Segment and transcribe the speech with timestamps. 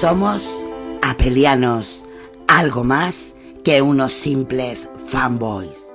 [0.00, 0.48] Somos
[1.02, 2.00] apelianos,
[2.48, 5.90] algo más que unos simples fanboys.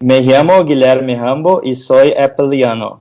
[0.00, 3.00] Me llamo Guilherme Rambo y soy apeliano.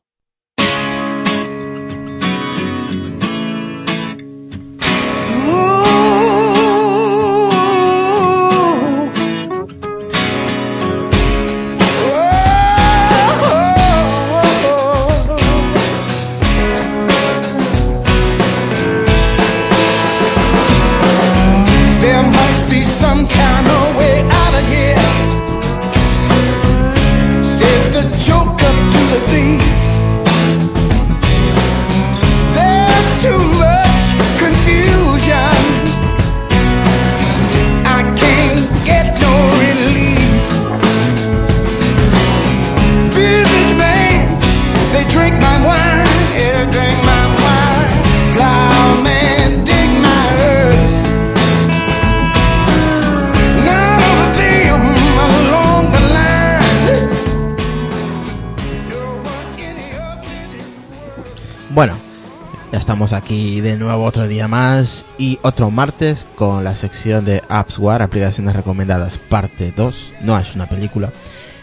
[65.47, 70.13] Otro martes con la sección de AppsWare, aplicaciones recomendadas, parte 2.
[70.22, 71.12] No es una película,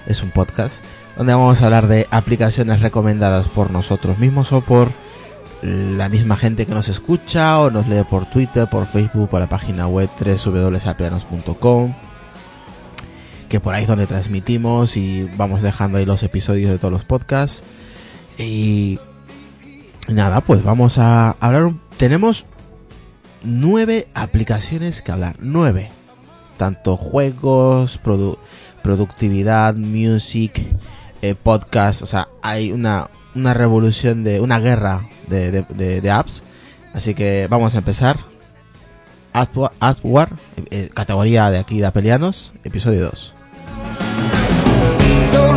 [0.07, 0.83] es un podcast
[1.17, 4.91] donde vamos a hablar de aplicaciones recomendadas por nosotros mismos o por
[5.63, 9.49] la misma gente que nos escucha o nos lee por Twitter, por Facebook, por la
[9.49, 11.95] página web www.aplianos.com
[13.49, 17.05] que por ahí es donde transmitimos y vamos dejando ahí los episodios de todos los
[17.05, 17.63] podcasts
[18.39, 18.99] y
[20.09, 21.73] Nada, pues vamos a hablar.
[21.97, 22.45] Tenemos
[23.45, 25.37] nueve aplicaciones que hablar.
[25.39, 25.91] Nueve.
[26.57, 28.39] Tanto juegos, produ-
[28.83, 30.65] productividad, music,
[31.23, 32.03] eh, podcast.
[32.03, 34.41] O sea, hay una, una revolución de.
[34.41, 36.43] Una guerra de, de- apps.
[36.93, 38.19] Así que vamos a empezar.
[39.33, 43.35] Adwa- Adware, eh, eh, categoría de aquí de Apelianos, episodio 2.
[45.33, 45.53] So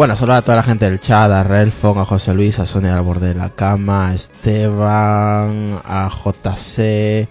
[0.00, 2.94] Bueno, saludar a toda la gente del chat, a Relfon, a José Luis, a Sonia
[2.94, 7.28] al borde de la cama, a Esteban, a JC,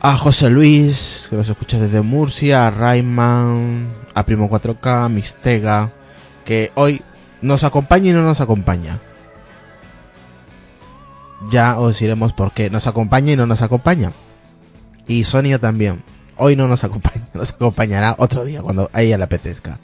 [0.00, 5.92] a José Luis, que nos escucha desde Murcia, a Rayman, a Primo 4K, a Mistega,
[6.44, 7.00] que hoy
[7.42, 8.98] nos acompaña y no nos acompaña.
[11.48, 14.10] Ya os diremos por qué nos acompaña y no nos acompaña.
[15.06, 16.02] Y Sonia también.
[16.36, 19.78] Hoy no nos acompaña, nos acompañará otro día cuando a ella le apetezca.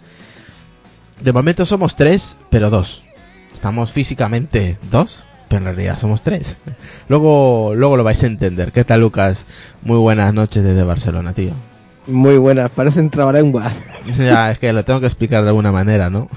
[1.20, 3.04] De momento somos tres, pero dos.
[3.52, 6.58] Estamos físicamente dos, pero en realidad somos tres.
[7.08, 8.72] Luego, luego lo vais a entender.
[8.72, 9.46] ¿Qué tal, Lucas?
[9.82, 11.52] Muy buenas noches desde Barcelona, tío.
[12.06, 13.72] Muy buenas, parecen trabalenguas.
[14.16, 16.28] Ya, es que lo tengo que explicar de alguna manera, ¿no?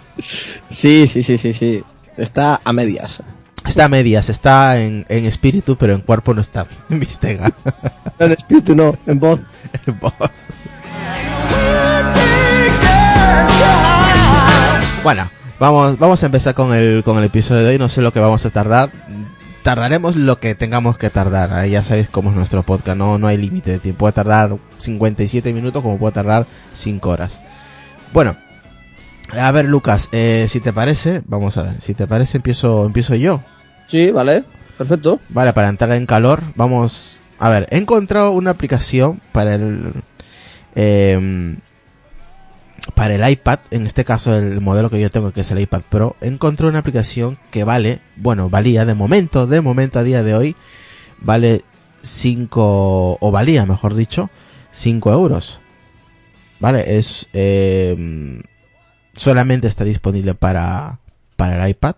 [0.69, 1.83] Sí, sí, sí, sí, sí.
[2.17, 3.21] Está a medias.
[3.63, 6.65] Está a medias, está en, en espíritu, pero en cuerpo no está.
[6.89, 7.51] Vistega.
[8.17, 9.39] En espíritu no, en voz.
[9.85, 10.31] En voz.
[15.03, 15.29] Bueno,
[15.59, 17.77] vamos, vamos a empezar con el, con el episodio de hoy.
[17.77, 18.91] No sé lo que vamos a tardar.
[19.63, 21.65] Tardaremos lo que tengamos que tardar.
[21.67, 22.97] Ya sabéis cómo es nuestro podcast.
[22.97, 23.99] No, no hay límite de tiempo.
[23.99, 27.39] Puede tardar 57 minutos como puede tardar 5 horas.
[28.13, 28.35] Bueno,
[29.37, 31.81] a ver, Lucas, eh, si te parece, vamos a ver.
[31.81, 33.41] Si te parece, empiezo, empiezo yo.
[33.87, 34.43] Sí, vale,
[34.77, 35.19] perfecto.
[35.29, 37.21] Vale, para entrar en calor, vamos.
[37.37, 39.93] A ver, he encontrado una aplicación para el.
[40.75, 41.57] em,
[42.91, 45.81] para el iPad, en este caso el modelo que yo tengo, que es el iPad
[45.89, 50.35] Pro, encontré una aplicación que vale, bueno, valía de momento, de momento a día de
[50.35, 50.55] hoy,
[51.19, 51.63] vale
[52.01, 54.29] 5, o valía, mejor dicho,
[54.71, 55.61] 5 euros.
[56.59, 57.27] Vale, es.
[57.33, 58.41] em,
[59.13, 60.99] solamente está disponible para,
[61.35, 61.95] para el iPad.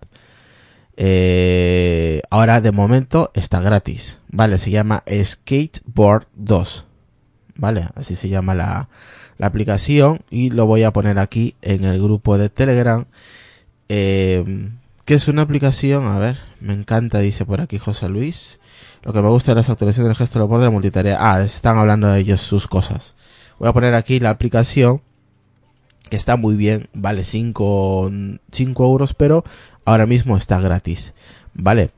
[0.97, 4.57] Eh, ahora de momento está gratis, ¿vale?
[4.57, 6.85] Se llama Skateboard 2,
[7.55, 7.87] ¿vale?
[7.95, 8.89] Así se llama la,
[9.41, 13.05] la aplicación y lo voy a poner aquí en el grupo de Telegram.
[13.89, 14.69] Eh,
[15.03, 18.59] que es una aplicación, a ver, me encanta, dice por aquí José Luis.
[19.01, 21.17] Lo que me gusta de las actualizaciones del gesto de la multitarea.
[21.19, 23.15] Ah, están hablando de ellos sus cosas.
[23.57, 25.01] Voy a poner aquí la aplicación
[26.07, 28.11] que está muy bien, vale 5
[28.77, 29.43] euros, pero
[29.85, 31.15] ahora mismo está gratis.
[31.55, 31.89] Vale.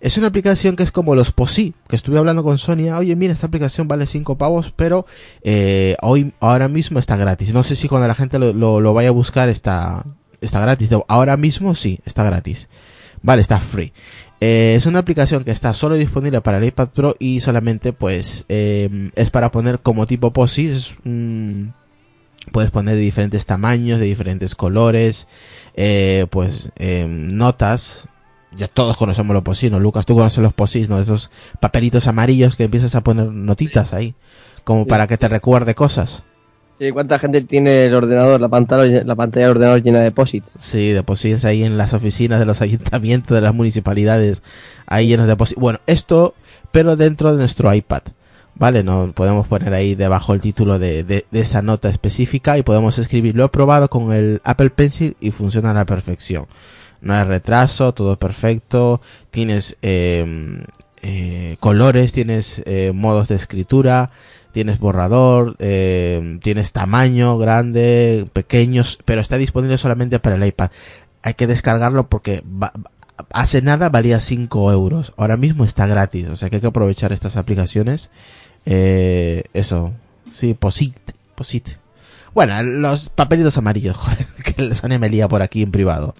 [0.00, 3.32] Es una aplicación que es como los POSI, que estuve hablando con Sonia, oye, mira,
[3.32, 5.06] esta aplicación vale 5 pavos, pero
[5.42, 7.52] eh, hoy, ahora mismo está gratis.
[7.52, 10.04] No sé si cuando la gente lo, lo, lo vaya a buscar está,
[10.40, 10.90] está gratis.
[11.08, 12.68] Ahora mismo sí, está gratis.
[13.22, 13.92] Vale, está free.
[14.40, 18.44] Eh, es una aplicación que está solo disponible para el iPad Pro y solamente pues
[18.48, 20.66] eh, es para poner como tipo POSI.
[20.68, 20.96] Es,
[22.52, 25.28] puedes poner de diferentes tamaños, de diferentes colores,
[25.74, 28.08] eh, pues eh, notas.
[28.58, 29.78] Ya todos conocemos los POSIs, ¿no?
[29.78, 30.98] Lucas, tú conoces los POSIs, ¿no?
[30.98, 34.14] Esos papelitos amarillos que empiezas a poner notitas ahí,
[34.64, 36.24] como para que te recuerde cosas.
[36.78, 40.52] Sí, ¿cuánta gente tiene el ordenador, la pantalla, la pantalla del ordenador llena de posits?
[40.58, 44.42] Sí, de POSIs ahí en las oficinas de los ayuntamientos, de las municipalidades,
[44.86, 45.56] ahí llenos de POSIs.
[45.56, 46.34] Bueno, esto,
[46.72, 48.02] pero dentro de nuestro iPad.
[48.54, 52.62] Vale, no podemos poner ahí debajo el título de, de, de, esa nota específica y
[52.62, 53.36] podemos escribir.
[53.36, 56.46] Lo he probado con el Apple Pencil y funciona a la perfección.
[57.00, 59.00] No hay retraso, todo perfecto.
[59.30, 60.64] Tienes eh,
[61.02, 64.10] eh, colores, tienes eh, modos de escritura,
[64.52, 70.70] tienes borrador, eh, tienes tamaño grande, pequeños, pero está disponible solamente para el iPad.
[71.22, 72.72] Hay que descargarlo porque va,
[73.32, 75.12] hace nada valía 5 euros.
[75.16, 78.10] Ahora mismo está gratis, o sea que hay que aprovechar estas aplicaciones.
[78.66, 79.92] Eh, eso,
[80.32, 80.96] sí, posit,
[81.34, 81.68] posit.
[82.34, 86.14] Bueno, los papelitos amarillos, joder, que me lía por aquí en privado.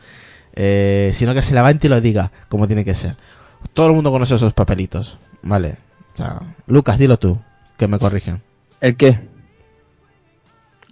[0.60, 3.16] Eh, sino que se levante y lo diga como tiene que ser.
[3.74, 5.76] Todo el mundo conoce esos papelitos, vale.
[6.14, 7.38] O sea, Lucas, dilo tú,
[7.76, 8.42] que me corrigen.
[8.80, 9.20] ¿El qué?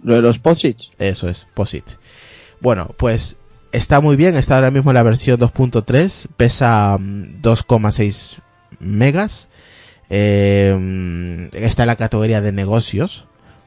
[0.01, 0.91] Lo de los posits.
[0.99, 1.83] Eso es, posit.
[2.61, 3.39] Bueno, pues
[3.73, 8.37] está muy bien, está ahora mismo en la versión 2.3, pesa mm, 2,6
[8.79, 9.49] megas.
[10.09, 13.25] Eh, está en la categoría de negocios,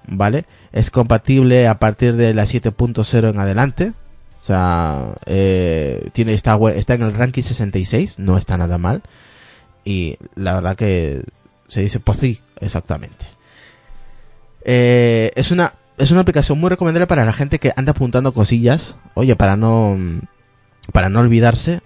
[0.09, 0.47] ¿vale?
[0.73, 3.93] Es compatible a partir de la 7.0 en adelante.
[4.41, 9.03] O sea, eh, tiene, está, está en el ranking 66, no está nada mal.
[9.85, 11.23] Y la verdad que
[11.69, 13.27] se dice POSI, exactamente.
[14.65, 18.97] Eh, es una es una aplicación muy recomendable para la gente que anda apuntando cosillas,
[19.15, 19.99] oye, para no
[20.93, 21.83] para no olvidarse.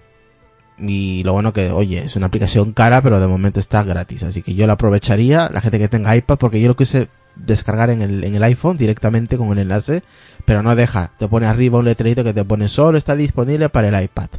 [0.77, 4.41] Y lo bueno que, oye, es una aplicación cara, pero de momento está gratis, así
[4.41, 8.01] que yo la aprovecharía, la gente que tenga iPad, porque yo lo quise descargar en
[8.01, 10.03] el, en el iPhone directamente con el enlace,
[10.43, 13.87] pero no deja, te pone arriba un letrerito que te pone solo está disponible para
[13.87, 14.29] el iPad.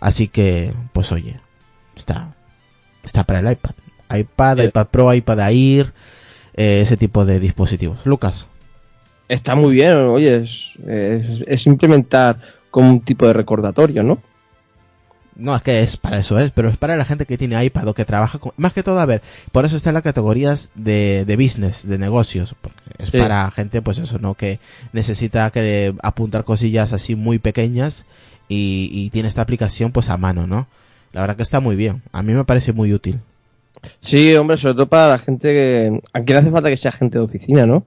[0.00, 1.38] Así que, pues oye,
[1.94, 2.34] está,
[3.04, 3.72] está para el iPad.
[4.12, 4.64] iPad, Sí.
[4.64, 5.92] iPad Pro, iPad Air,
[6.54, 8.04] eh, ese tipo de dispositivos.
[8.06, 8.46] Lucas.
[9.28, 12.40] Está muy bien, oye, es, es, es implementar
[12.72, 14.18] como un tipo de recordatorio, ¿no?
[15.36, 17.88] No, es que es para eso es, pero es para la gente que tiene iPad
[17.88, 18.52] o que trabaja con...
[18.56, 19.22] Más que todo, a ver,
[19.52, 22.54] por eso está en las categorías de, de business, de negocios.
[22.60, 23.18] Porque es Sí.
[23.18, 24.34] para gente, pues eso, ¿no?
[24.34, 24.60] Que
[24.92, 28.04] necesita que apuntar cosillas así muy pequeñas
[28.48, 30.66] y, y tiene esta aplicación pues a mano, ¿no?
[31.12, 32.02] La verdad que está muy bien.
[32.12, 33.20] A mí me parece muy útil.
[34.00, 36.00] Sí, hombre, sobre todo para la gente que...
[36.12, 37.86] Aquí no hace falta que sea gente de oficina, ¿no?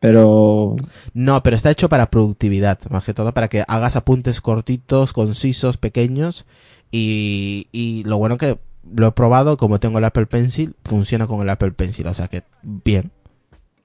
[0.00, 0.74] Pero...
[1.14, 5.76] No, pero está hecho para productividad, más que todo para que hagas apuntes cortitos, concisos,
[5.76, 6.44] pequeños
[6.90, 8.58] y, y lo bueno que
[8.94, 12.28] lo he probado, como tengo el Apple Pencil, funciona con el Apple Pencil, o sea
[12.28, 13.10] que bien.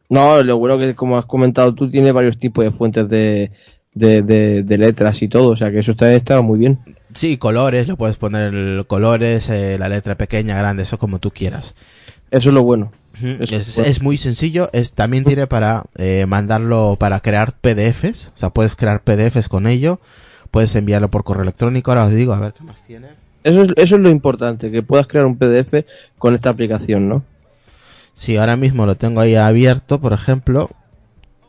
[0.10, 3.52] No, lo bueno que, como has comentado tú, tiene varios tipos de fuentes de,
[3.94, 6.80] de, de, de letras y todo, o sea que eso está, está muy bien.
[7.14, 11.76] Sí, colores, lo puedes poner colores, eh, la letra pequeña, grande, eso como tú quieras.
[12.32, 12.92] Eso es lo bueno.
[13.22, 13.92] Eso Es, bueno.
[13.92, 18.76] es muy sencillo, es, también tiene para eh, mandarlo, para crear PDFs, o sea, puedes
[18.76, 20.00] crear PDFs con ello,
[20.54, 23.08] puedes enviarlo por correo electrónico, ahora os digo, a ver qué más tiene.
[23.44, 25.84] Eso es, eso es lo importante, que puedas crear un PDF
[26.20, 27.24] con esta aplicación, ¿no?
[28.14, 30.70] Sí, ahora mismo lo tengo ahí abierto, por ejemplo,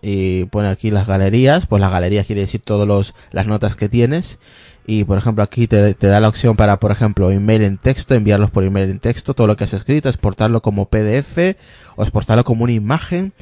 [0.00, 3.90] y pone aquí las galerías, pues las galerías quiere decir todas los, las notas que
[3.90, 4.38] tienes,
[4.87, 8.14] y por ejemplo aquí te, te da la opción para, por ejemplo, email en texto,
[8.14, 11.56] enviarlos por email en texto, todo lo que has escrito, exportarlo como PDF,
[11.96, 13.34] o exportarlo como una imagen,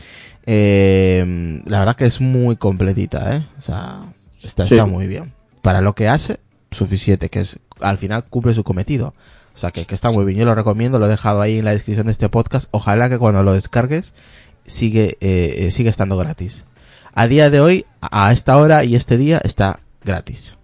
[0.45, 4.01] eh, la verdad que es muy completita, eh, o sea,
[4.43, 4.75] está, Sí.
[4.75, 5.33] está muy bien.
[5.63, 6.41] Para lo que hace,
[6.71, 9.15] suficiente, que es, al final cumple su cometido.
[9.55, 10.39] O sea, que, está muy bien.
[10.39, 12.69] Yo lo recomiendo, lo he dejado ahí en la descripción de este podcast.
[12.71, 14.15] Ojalá que cuando lo descargues
[14.65, 16.65] sigue, eh, eh, sigue estando gratis.
[17.15, 20.57] A día de hoy, a esta hora y este día está gratis.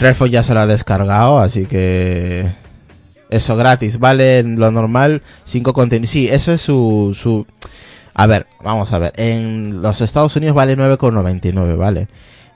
[0.00, 2.50] Relfo ya se lo ha descargado, así que
[3.28, 6.10] eso gratis, vale lo normal, 5 contenidos.
[6.10, 7.46] Sí, eso es su, su...
[8.14, 12.08] A ver, vamos a ver, en los Estados Unidos vale 9,99, ¿vale?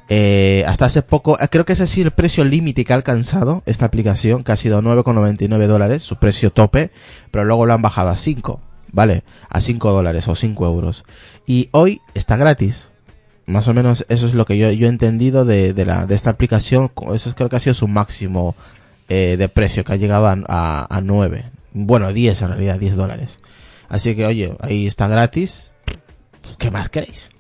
[0.09, 3.63] Eh, hasta hace poco, eh, creo que ese sido el precio límite que ha alcanzado
[3.67, 6.91] esta aplicación, que ha sido 9,99 dólares, su precio tope,
[7.31, 8.59] pero luego lo han bajado a 5,
[8.91, 9.23] ¿vale?
[9.51, 11.05] A 5 dólares o 5 euros.
[11.47, 12.89] Y hoy está gratis.
[13.47, 16.31] Más o menos eso es lo que yo, he entendido de, de, la, de esta
[16.31, 16.91] aplicación.
[17.13, 18.55] Eso creo que ha sido su máximo
[19.09, 21.51] eh, de precio, que ha llegado a, a, a 9.
[21.73, 23.41] Bueno, 10 en realidad, 10 dólares.
[23.89, 25.73] Así que, oye, ahí está gratis.
[26.59, 27.31] ¿Qué más queréis?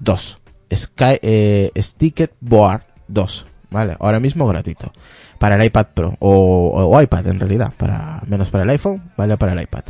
[0.00, 0.38] 2.
[0.74, 3.46] Sky, eh, Sticket Board 2.
[3.72, 4.92] Vale, ahora mismo gratuito.
[5.38, 6.14] Para el iPad Pro.
[6.20, 7.72] O, o iPad en realidad.
[7.76, 9.84] Para, menos para el iPhone, vale para el iPad.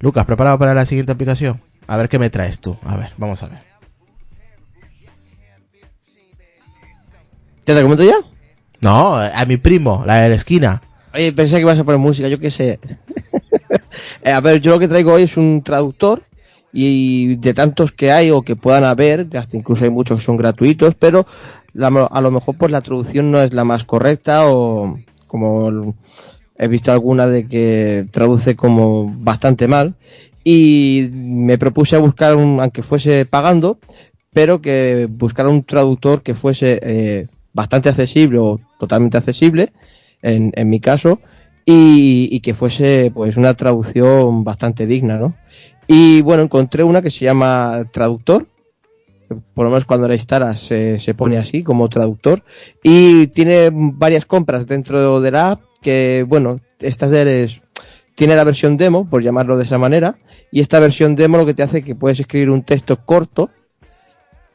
[0.00, 1.60] Lucas, ¿preparado para la siguiente aplicación?
[1.86, 2.76] A ver qué me traes tú.
[2.84, 3.58] A ver, vamos a ver.
[7.64, 8.16] ¿Te la comento ya?
[8.80, 10.82] No, a mi primo, la de la esquina.
[11.12, 12.78] Oye, pensé que ibas a poner música, yo qué sé.
[14.22, 16.22] Eh, a ver, yo lo que traigo hoy es un traductor
[16.72, 20.36] y de tantos que hay o que puedan haber, hasta incluso hay muchos que son
[20.36, 21.26] gratuitos, pero
[21.72, 25.94] la- a lo mejor pues la traducción no es la más correcta o como
[26.56, 29.94] he visto alguna de que traduce como bastante mal
[30.44, 33.78] y me propuse a buscar un, aunque fuese pagando,
[34.32, 39.72] pero que buscara un traductor que fuese eh, bastante accesible o totalmente accesible,
[40.22, 41.20] en, en mi caso,
[41.66, 45.34] y, y que fuese pues una traducción bastante digna, ¿no?
[45.86, 48.46] Y bueno, encontré una que se llama Traductor,
[49.54, 52.42] por lo menos cuando la instalas se, se pone así como traductor,
[52.82, 57.60] y tiene varias compras dentro de la app que, bueno, esta es,
[58.14, 60.18] tiene la versión demo, por llamarlo de esa manera,
[60.50, 63.50] y esta versión demo lo que te hace que puedes escribir un texto corto,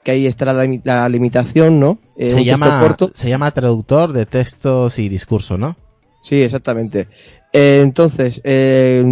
[0.04, 2.00] que ahí está la, la limitación, ¿no?
[2.18, 3.12] Eh, se llama, corto.
[3.14, 5.78] se llama traductor de textos y discurso, ¿no?
[6.22, 7.08] Sí, exactamente.
[7.54, 9.04] Eh, entonces, eh,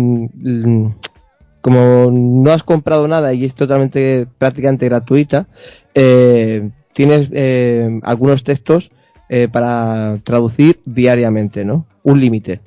[1.61, 5.47] como no has comprado nada y es totalmente prácticamente gratuita,
[5.93, 8.91] eh, tienes eh, algunos textos
[9.29, 11.85] eh, para traducir diariamente, ¿no?
[12.03, 12.59] Un límite,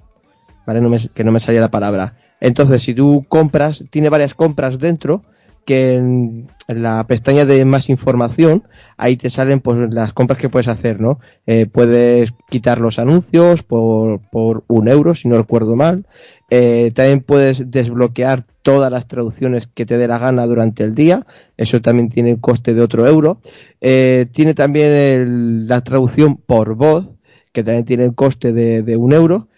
[0.67, 0.81] ¿vale?
[0.81, 2.15] No me- que no me salía la palabra.
[2.41, 5.23] Entonces, si tú compras, tiene varias compras dentro
[5.65, 8.65] que en, la pestaña de más información,
[8.97, 11.21] ahí te salen pues las compras que puedes hacer, ¿no?
[11.47, 16.07] Eh, puedes quitar los anuncios por, por un euro, si no recuerdo mal.
[16.51, 21.27] Eh, también puedes desbloquear todas las traducciones que te dé la gana durante el día.
[21.57, 23.41] Eso también tiene el coste de otro euro.
[23.81, 27.09] Eh, tiene también el- la traducción por voz,
[27.53, 29.49] que también tiene el coste de, de un euro.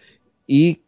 [0.47, 0.83] Y,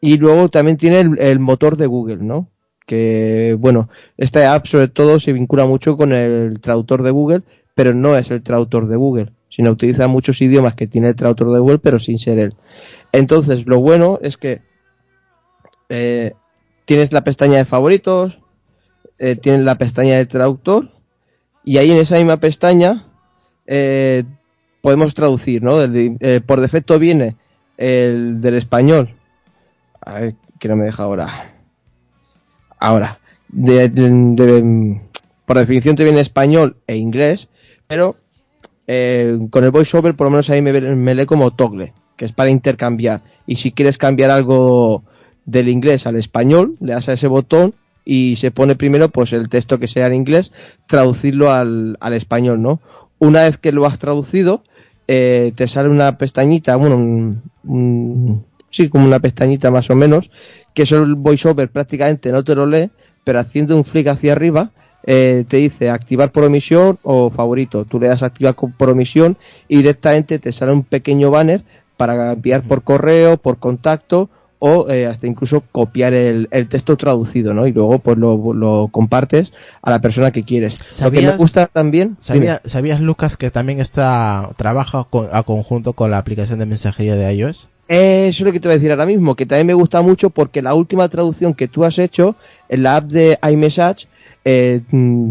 [0.00, 2.48] y luego también tiene el, el motor de Google, ¿no?
[2.86, 7.42] Que, bueno, esta app sobre todo se vincula mucho con el traductor de Google,
[7.74, 11.52] pero no es el traductor de Google, sino utiliza muchos idiomas que tiene el traductor
[11.52, 12.54] de Google, pero sin ser él.
[13.12, 14.62] Entonces, lo bueno es que
[15.88, 16.34] eh,
[16.84, 18.38] tienes la pestaña de favoritos,
[19.18, 20.90] eh, tienes la pestaña de traductor,
[21.64, 23.06] y ahí en esa misma pestaña
[23.66, 24.24] eh,
[24.80, 25.76] podemos traducir, ¿no?
[26.46, 27.36] Por defecto viene
[27.76, 29.14] el del español.
[30.00, 31.54] A ver, que no me deja ahora.
[32.78, 35.00] Ahora, de-
[35.44, 37.48] por definición te viene español e inglés,
[37.86, 38.16] pero
[38.86, 42.50] con el voiceover por lo menos ahí me, me lee como toggle, que es para
[42.50, 43.22] intercambiar.
[43.46, 45.02] Y si quieres cambiar algo
[45.46, 47.72] del inglés al español, le das a ese botón
[48.04, 50.52] y se pone primero pues el texto que sea en inglés,
[50.86, 52.78] traducirlo al, al español, ¿no?
[53.20, 54.64] Una vez que lo has traducido,
[55.08, 60.30] eh, te sale una pestañita, bueno, un- sí, como una pestañita más o menos,
[60.74, 62.90] que eso el voiceover prácticamente no te lo lee,
[63.24, 64.72] pero haciendo un flick hacia arriba,
[65.06, 67.86] eh, te dice activar por omisión o favorito.
[67.86, 71.62] Tú le das activar por omisión y directamente te sale un pequeño banner
[72.00, 77.52] para enviar por correo, por contacto o eh, hasta incluso copiar el, el texto traducido,
[77.52, 77.66] ¿no?
[77.66, 79.52] Y luego pues lo, lo compartes
[79.82, 80.78] a la persona que quieres.
[80.78, 82.16] Lo que ¿Sabías- me gusta también...
[82.20, 87.16] ¿Sabía- ¿Sabías, Lucas, que también está trabaja con- a conjunto con la aplicación de mensajería
[87.16, 87.68] de iOS?
[87.88, 90.30] Eso es lo que te voy a decir ahora mismo, que también me gusta mucho
[90.30, 92.34] porque la última traducción que tú has hecho
[92.70, 94.08] en la app de iMessage,
[94.44, 95.30] eh, mm,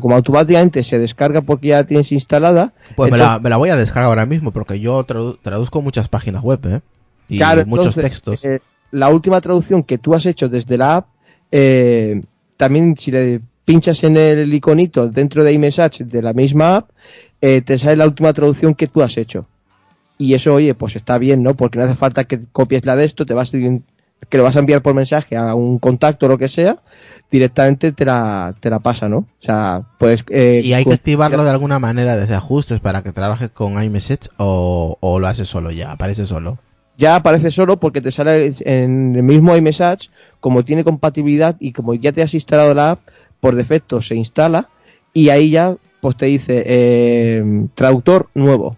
[0.00, 2.72] como automáticamente se descarga porque ya la tienes instalada.
[2.96, 6.08] Pues me la, me la voy a descargar ahora mismo porque yo tradu- traduzco muchas
[6.08, 6.80] páginas web, ¿eh?
[7.28, 8.44] Y Claro, muchos entonces, textos.
[8.44, 11.06] eh, la última traducción que tú has hecho desde la app,
[11.52, 12.22] eh,
[12.56, 16.90] también si le pinchas en el iconito dentro de iMessage de la misma app,
[17.40, 19.46] eh, te sale la última traducción que tú has hecho.
[20.18, 21.54] Y eso, oye, pues está bien, ¿no?
[21.54, 24.58] Porque no hace falta que copies la de esto, te vas que lo vas a
[24.58, 26.78] enviar por mensaje a un contacto o lo que sea,
[27.30, 29.18] directamente te la, te la pasa, ¿no?
[29.18, 30.24] O sea, puedes...
[30.30, 33.82] eh, y hay que co- activarlo de alguna manera desde ajustes para que trabaje con
[33.82, 36.58] iMessage o, o lo hace solo ya, aparece solo.
[36.96, 40.10] ya aparece solo porque te sale en el mismo iMessage,
[40.40, 43.00] como tiene compatibilidad y como ya te has instalado la app,
[43.40, 44.68] por defecto se instala
[45.14, 48.76] y ahí ya pues te dice eh, traductor nuevo.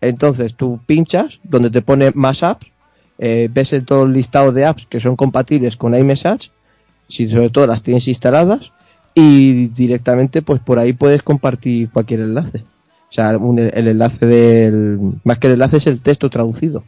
[0.00, 2.66] Entonces tú pinchas donde te pone más apps,
[3.18, 6.52] eh, ves el todo el listado de apps que son compatibles con iMessage,
[7.08, 8.72] si sobre todo las tienes instaladas
[9.14, 12.58] y directamente pues por ahí puedes compartir cualquier enlace.
[13.10, 16.84] O sea, un- el enlace del más que el enlace es el texto traducido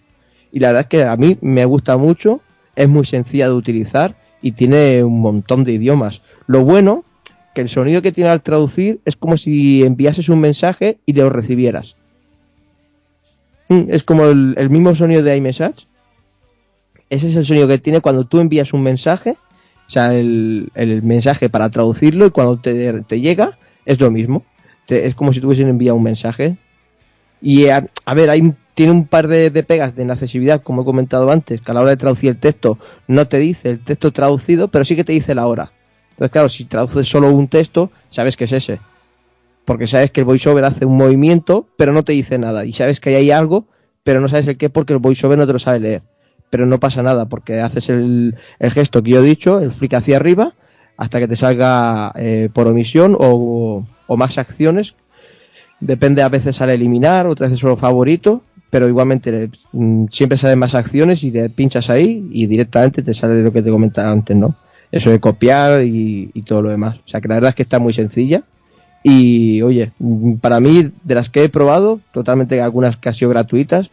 [0.52, 2.40] y la verdad es que a mí me gusta mucho,
[2.76, 6.22] es muy sencilla de utilizar y tiene un montón de idiomas.
[6.46, 7.04] Lo bueno
[7.54, 11.30] que el sonido que tiene al traducir es como si enviases un mensaje y lo
[11.30, 11.96] recibieras.
[13.68, 15.86] Mm, Es como el, el mismo sonido de iMessage.
[17.08, 19.36] Ese es el sonido que tiene cuando tú envías un mensaje,
[19.90, 24.44] o sea, el, el mensaje para traducirlo y cuando te, llega es lo mismo.
[24.86, 26.58] Te- es como si tuviesen enviado un mensaje.
[27.42, 30.84] Y a, a ver, hay, tiene un par de, de pegas de inaccesibilidad, como he
[30.84, 34.12] comentado antes, que a la hora de traducir el texto no te dice el texto
[34.12, 35.72] traducido, pero sí que te dice la hora.
[36.12, 38.78] Entonces, claro, si traduces solo un texto, sabes que es ese.
[39.64, 42.64] Porque sabes que el voiceover hace un movimiento, pero no te dice nada.
[42.64, 43.66] Y sabes que hay algo,
[44.04, 46.02] pero no sabes el qué porque el voiceover no te lo sabe leer.
[46.50, 49.94] Pero no pasa nada, porque haces el, el gesto que yo he dicho, el flick
[49.94, 50.54] hacia arriba,
[50.96, 54.94] hasta que te salga eh, por omisión o, o más acciones
[55.80, 60.74] depende a veces sale eliminar, otras veces solo favorito, pero igualmente mm, siempre salen más
[60.74, 64.54] acciones y te pinchas ahí y directamente te sale lo que te comentaba antes, ¿no?
[64.92, 66.98] Eso de copiar y, y todo lo demás.
[67.06, 68.42] O sea que la verdad es que está muy sencilla
[69.02, 73.30] y oye, mm, para mí de las que he probado, totalmente algunas que han sido
[73.30, 73.90] gratuitas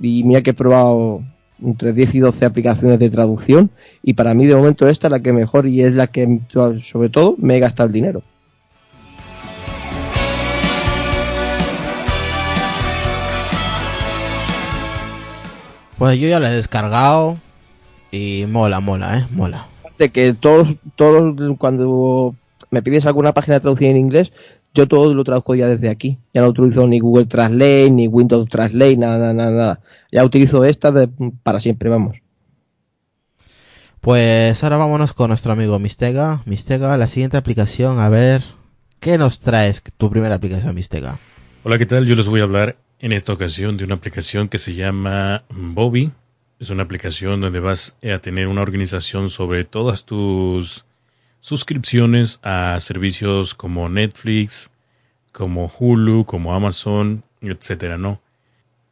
[0.00, 1.22] y mira que he probado
[1.64, 3.70] entre 10 y 12 aplicaciones de traducción
[4.02, 6.40] y para mí de momento esta es la que mejor y es la que
[6.84, 8.22] sobre todo me he gastado el dinero.
[15.98, 17.38] Pues yo ya la he descargado
[18.10, 19.68] y mola, mola, eh, mola.
[19.96, 22.34] de que todos, todos cuando
[22.70, 24.32] me pides alguna página traducida en inglés,
[24.74, 26.18] yo todo lo traduzco ya desde aquí.
[26.34, 29.80] Ya no utilizo ni Google Translate, ni Windows Translate, nada, nada, nada.
[30.12, 31.08] Ya utilizo esta de-
[31.42, 32.16] para siempre, vamos.
[34.00, 36.42] Pues ahora vámonos con nuestro amigo Mistega.
[36.44, 38.42] Mistega, la siguiente aplicación, a ver,
[39.00, 41.18] ¿qué nos traes tu primera aplicación, Mistega?
[41.62, 42.04] Hola, ¿qué tal?
[42.06, 46.12] Yo les voy a hablar en esta ocasión de una aplicación que se llama Bobby.
[46.60, 50.84] Es una aplicación donde vas a tener una organización sobre todas tus
[51.44, 54.70] suscripciones a servicios como Netflix,
[55.30, 58.22] como Hulu, como Amazon, etcétera, ¿no?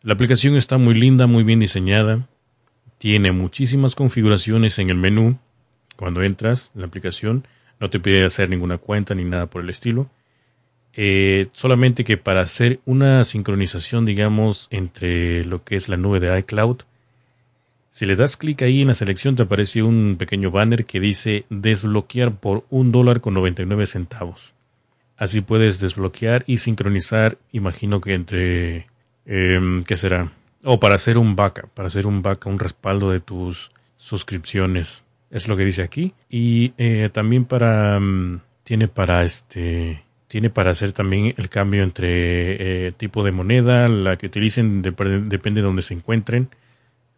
[0.03, 2.29] La aplicación está muy linda, muy bien diseñada.
[2.99, 5.38] Tiene muchísimas configuraciones en el menú.
[5.97, 7.47] Cuando entras en la aplicación,
[7.81, 10.11] no te pide hacer ninguna cuenta ni nada por el estilo.
[10.93, 16.38] Eh, solamente que para hacer una sincronización, digamos, entre lo que es la nube de
[16.41, 16.83] iCloud,
[17.92, 21.44] si le das clic ahí en la selección te aparece un pequeño banner que dice
[21.50, 24.55] desbloquear por un dólar con 99 centavos.
[25.18, 28.87] Así puedes desbloquear y sincronizar, imagino que entre,
[29.26, 30.33] em, ¿qué será?
[30.64, 35.05] O para hacer un backup, para hacer un backup, un respaldo de tus suscripciones.
[35.31, 36.14] Es lo que dice aquí.
[36.31, 42.87] Y eh, también para, mm, tiene para este, Tiene para hacer también el cambio entre
[42.87, 46.48] eh, tipo de moneda, la que utilicen, dep- depende de donde se encuentren.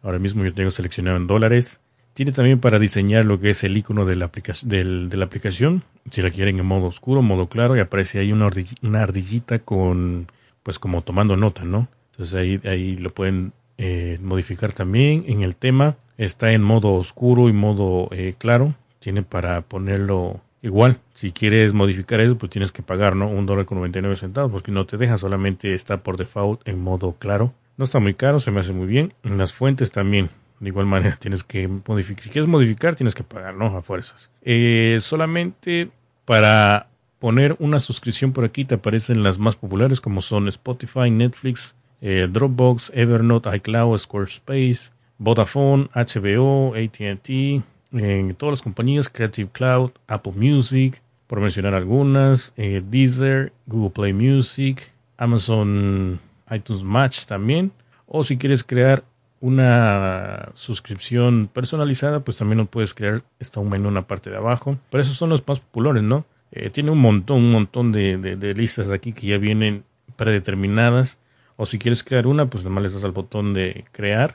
[0.05, 1.81] Ahora mismo yo tengo seleccionado en dólares.
[2.13, 4.31] Tiene también para diseñar lo que es el icono de la,
[4.63, 5.83] del- de la aplicación.
[6.11, 10.27] Si la quieren en modo oscuro, modo claro, y aparece ahí una ardillita con,
[10.63, 11.89] pues como tomando nota, ¿no?
[12.11, 15.25] Entonces ahí, ahí lo pueden eh, modificar también.
[15.27, 18.75] En el tema está en modo oscuro y modo eh, claro.
[18.99, 20.99] Tiene para ponerlo igual.
[21.13, 23.27] Si quieres modificar eso, pues tienes que pagar, ¿no?
[23.27, 27.15] Un dólar con 99 centavos, porque no te deja, solamente está por default en modo
[27.19, 27.53] claro.
[27.77, 29.13] No está muy caro, se me hace muy bien.
[29.23, 30.29] En las fuentes también.
[30.59, 32.23] De igual manera, tienes que modificar.
[32.23, 33.77] Si quieres modificar, tienes que pagar, ¿no?
[33.77, 34.31] A fuerzas.
[34.41, 35.89] Eh, solamente
[36.25, 36.87] para
[37.19, 42.27] poner una suscripción por aquí te aparecen las más populares como son Spotify, Netflix, eh,
[42.29, 47.61] Dropbox, Evernote, iCloud, Squarespace, Vodafone, HBO, AT&T,
[47.93, 54.13] en todas las compañías, Creative Cloud, Apple Music, por mencionar algunas, eh, Deezer, Google Play
[54.13, 56.19] Music, Amazon
[56.51, 57.71] iTunes Match también.
[58.07, 59.03] O si quieres crear
[59.41, 63.23] una suscripción personalizada, pues también lo puedes crear.
[63.39, 64.77] Está un menú en la parte de abajo.
[64.89, 66.25] Pero esos son los más populares, ¿no?
[66.51, 69.83] Eh, tiene un montón, un montón de, listas aquí que ya vienen
[70.15, 71.17] predeterminadas.
[71.57, 74.33] O si quieres crear una, pues nada más le das al botón de crear.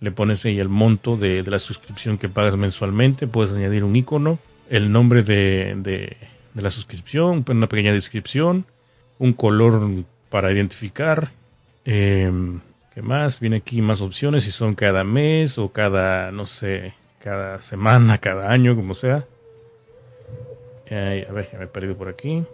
[0.00, 3.26] Le pones ahí el monto de, la suscripción que pagas mensualmente.
[3.26, 6.16] Puedes añadir un icono, el nombre de-
[6.54, 8.64] de la suscripción, una pequeña descripción,
[9.18, 10.04] un color
[10.34, 11.30] para identificar.
[11.84, 12.58] em,
[12.92, 13.38] ¿Qué más?
[13.38, 18.50] Viene aquí más opciones si son cada mes o cada, no sé, cada semana, cada
[18.50, 19.26] año, como sea.
[20.90, 22.44] A ver, ya me he perdido por aquí.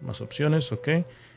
[0.00, 0.88] Más opciones, ok.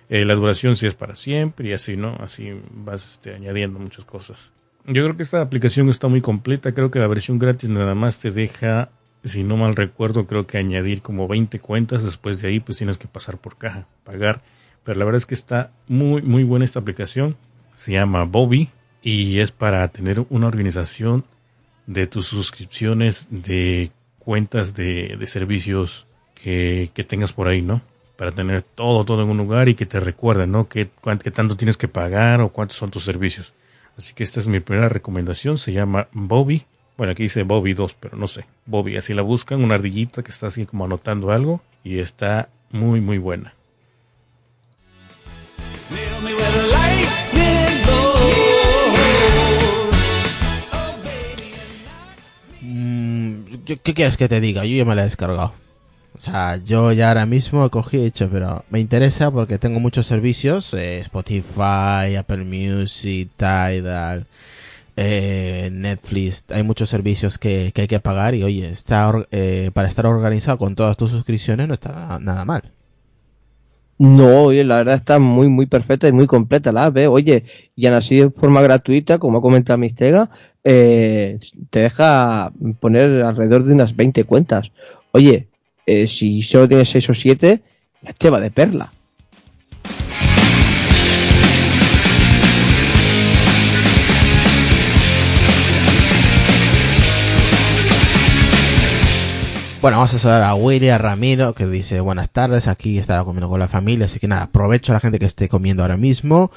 [0.09, 2.15] Eh, la duración si es para siempre y así, ¿no?
[2.21, 4.53] Así vas este, añadiendo muchas cosas.
[4.85, 6.71] Yo creo que esta aplicación está muy completa.
[6.71, 8.87] Creo que la versión gratis nada más te deja,
[9.25, 12.05] si no mal recuerdo, creo que añadir como 20 cuentas.
[12.05, 14.41] Después de ahí, pues tienes que pasar por caja, pagar.
[14.87, 17.35] Pero la verdad es que está muy, muy buena esta aplicación.
[17.75, 18.69] Se llama Bobby
[19.01, 21.25] y es para tener una organización
[21.87, 26.07] de tus suscripciones de cuentas de, de servicios
[26.41, 27.81] que, que tengas por ahí, ¿no?
[28.15, 30.69] Para tener todo, todo en un lugar y que te recuerden, ¿no?
[30.69, 30.89] ¿Qué,
[31.21, 33.53] qué tanto tienes que pagar o cuántos son tus servicios.
[33.97, 35.57] Así que esta es mi primera recomendación.
[35.57, 36.63] Se llama Bobby.
[36.95, 38.45] Bueno, aquí dice Bobby 2, pero no sé.
[38.65, 39.61] Bobby, así la buscan.
[39.61, 41.59] Una ardillita que está así como anotando algo.
[41.83, 43.56] Y está muy, muy buena.
[53.67, 54.63] ¿Qué quieres que te diga?
[54.63, 55.51] Yo ya me la he descargado.
[56.15, 59.79] O sea, yo ya ahora mismo cogí y he dicho, pero me interesa porque tengo
[59.81, 64.25] muchos servicios, eh, Spotify, Apple Music, Tidal,
[64.95, 69.89] eh, Netflix, hay muchos servicios que, que hay que pagar y oye, está, eh, para
[69.89, 72.71] estar organizado con todas tus suscripciones no está nada, mal.
[73.99, 76.97] No, oye, la verdad está muy, muy perfecta y muy completa la app.
[77.09, 80.29] Oye, y aún así de forma gratuita, como ha comentado Mistega,
[80.69, 82.51] eh, te deja
[82.81, 84.69] poner alrededor de unas 20 cuentas.
[85.13, 85.47] Oye,
[85.85, 87.61] eh, si solo tienes 6 o 7,
[88.01, 88.91] ya te va de perla.
[99.79, 103.47] Bueno, vamos a saludar a Willy, a Ramiro, que dice buenas tardes, aquí estaba comiendo
[103.47, 106.51] con la familia, así que nada, aprovecho a la gente que esté comiendo ahora mismo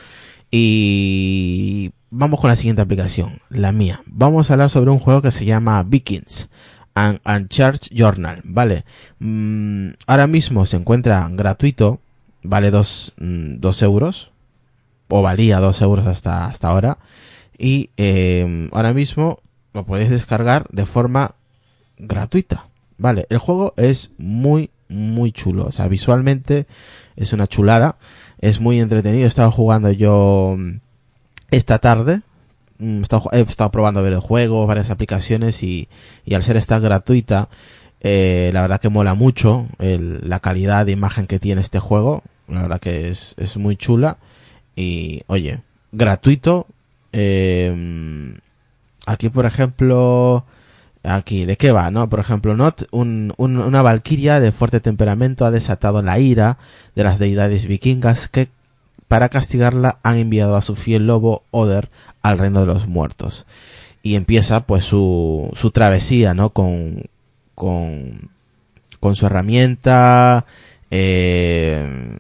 [0.50, 4.02] y vamos con la siguiente aplicación, la mía.
[4.06, 6.48] Vamos a hablar sobre un juego que se llama Vikings
[6.94, 8.84] and Uncharted Journal, ¿vale?
[9.18, 12.00] Mm, ahora mismo se encuentra gratuito,
[12.42, 14.32] vale dos, mm, dos euros,
[15.08, 16.98] o valía dos euros hasta, hasta ahora,
[17.56, 19.40] y eh, ahora mismo
[19.72, 21.34] lo podéis descargar de forma
[21.98, 22.66] gratuita.
[22.98, 25.66] Vale, el juego es muy, muy chulo.
[25.66, 26.66] O sea, visualmente
[27.16, 27.96] es una chulada.
[28.40, 29.24] Es muy entretenido.
[29.24, 30.80] He estado jugando yo mm,
[31.50, 32.22] esta tarde.
[32.78, 35.88] Mm, He estado, probando ver el juego, varias aplicaciones y,
[36.24, 37.48] y al ser esta gratuita,
[38.00, 42.22] eh, la verdad que mola mucho la calidad de imagen que tiene este juego.
[42.48, 44.16] La verdad que es, es muy chula.
[44.74, 45.60] Y, oye,
[45.92, 46.66] gratuito.
[47.12, 48.34] eh,
[49.06, 50.44] aquí, por ejemplo,
[51.02, 51.90] Aquí, ¿de qué va?
[51.90, 52.08] ¿No?
[52.10, 56.58] Por ejemplo, Not, un, un- una valquiria de fuerte temperamento ha desatado la ira
[56.94, 58.48] de las deidades vikingas que,
[59.08, 61.88] para castigarla, han enviado a su fiel lobo Oder
[62.22, 63.46] al reino de los muertos.
[64.02, 66.50] Y empieza, pues, su, su travesía, ¿no?
[66.50, 67.04] Con,
[67.54, 68.30] con,
[69.00, 70.44] con su herramienta,
[70.90, 72.16] eh,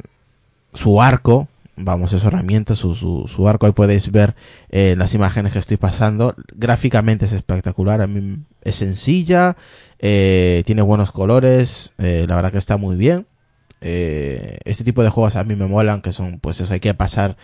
[0.72, 1.48] su arco,
[1.84, 4.34] vamos, es su herramienta, su, su, su arco, ahí podéis ver
[4.70, 6.34] eh, las imágenes que estoy pasando.
[6.54, 9.56] Gráficamente es espectacular, a mí es sencilla,
[9.98, 13.26] eh, tiene buenos colores, eh, la verdad que está muy bien.
[13.80, 17.36] Este tipo de juegos a mí me molan, que son, pues eso, hay que pasar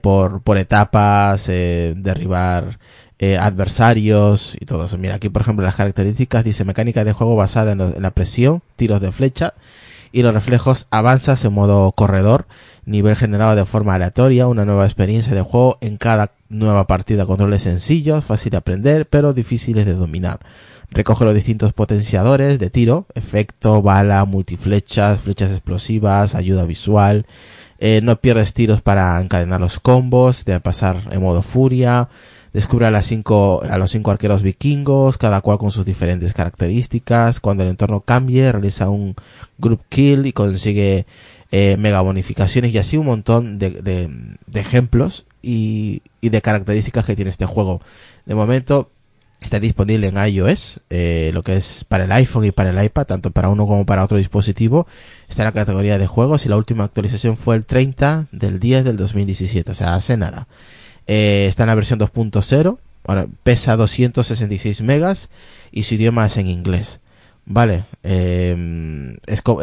[0.00, 2.78] por, por etapas, derribar
[3.40, 4.96] adversarios y todo eso.
[4.96, 8.62] Mira, aquí por ejemplo las características dice mecánica de juego basada en, en la presión,
[8.76, 9.54] tiros de flecha
[10.12, 12.46] y los reflejos avanzas en modo corredor,
[12.86, 17.62] nivel generado de forma aleatoria, una nueva experiencia de juego en cada nueva partida, controles
[17.62, 20.40] sencillos, fácil de aprender, pero difíciles de dominar.
[20.90, 27.26] Recoge los distintos potenciadores de tiro, efecto, bala, multiflechas, flechas explosivas, ayuda visual,
[27.78, 32.08] eh, no pierdes tiros para encadenar los combos, de pasar en modo furia,
[32.52, 37.40] descubre a, las cinco, a los cinco arqueros vikingos, cada cual con sus diferentes características.
[37.40, 39.14] Cuando el entorno cambie, realiza un
[39.58, 41.04] group kill y consigue
[41.58, 47.16] eh, mega bonificaciones y así un montón de, de- ejemplos y, y de características que
[47.16, 47.80] tiene este juego.
[48.26, 48.90] De momento
[49.40, 53.06] está disponible en iOS, eh, lo que es para el iPhone y para el iPad,
[53.06, 54.86] tanto para uno como para otro dispositivo.
[55.30, 58.84] Está en la categoría de juegos y la última actualización fue el 30 del 10
[58.84, 60.48] del 2017, o sea, hace nada.
[61.06, 65.30] Eh, está en la versión 2.0, ahora pesa 266 megas
[65.72, 67.00] y su idioma es en inglés.
[67.46, 67.84] Vale,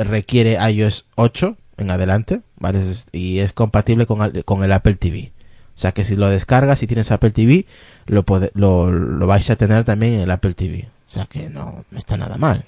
[0.06, 2.82] requiere iOS 8 en adelante, ¿vale?
[3.12, 5.32] Y es compatible con, el- Apple TV.
[5.76, 7.66] O sea que si lo descargas, si tienes Apple TV,
[8.06, 10.88] lo, lo, vais a tener también en el Apple TV.
[11.08, 12.66] O sea que no, no está nada mal.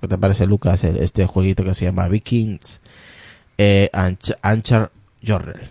[0.00, 2.80] ¿Qué te parece, Lucas, este jueguito que se llama Vikings
[3.58, 4.90] eh, Anch- Anchar
[5.26, 5.68] Jorrel?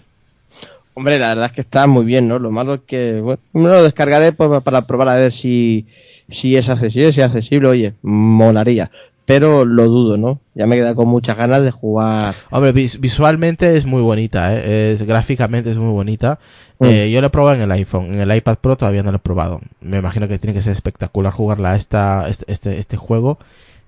[0.93, 2.39] Hombre, la verdad es que está muy bien, ¿no?
[2.39, 5.88] Lo malo es que, bueno, me lo descargaré pues, para probar a ver si,
[6.27, 8.91] si es accesible, si es accesible, oye, molaría.
[9.29, 10.39] Pero lo dudo, ¿no?
[10.55, 12.33] Ya me queda con muchas ganas de jugar.
[12.49, 14.93] Hombre, vis- visualmente es muy bonita, ¿eh?
[14.93, 16.39] es gráficamente es muy bonita.
[16.79, 16.85] Mm.
[16.85, 19.17] Eh, yo lo he probado en el iPhone, en el iPad Pro todavía no lo
[19.17, 19.61] he probado.
[19.81, 23.37] Me imagino que tiene que ser espectacular jugarla esta, este, este, este juego,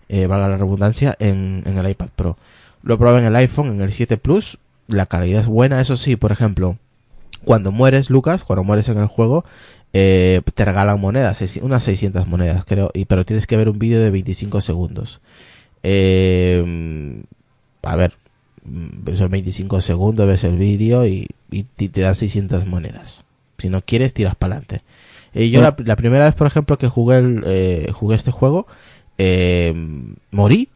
[0.10, 2.38] eh, valga la redundancia, en, en el iPad Pro.
[2.84, 5.98] Lo he probado en el iPhone, en el 7 Plus, la calidad es buena, eso
[5.98, 6.78] sí, por ejemplo,
[7.44, 9.44] cuando mueres, Lucas, cuando mueres en el juego,
[9.94, 14.02] eh, te regalan monedas, unas 600 monedas, creo, y, pero tienes que ver un vídeo
[14.02, 15.22] de 25 segundos.
[15.84, 17.24] Eh,
[17.84, 18.14] a ver,
[19.18, 23.24] son 25 segundos, ves el vídeo y, y te dan 600 monedas.
[23.58, 24.84] Si no quieres, tiras para adelante.
[25.34, 28.66] yo la, la primera vez, por ejemplo, que jugué, el, eh, jugué este juego,
[29.18, 29.74] eh,
[30.32, 30.70] morí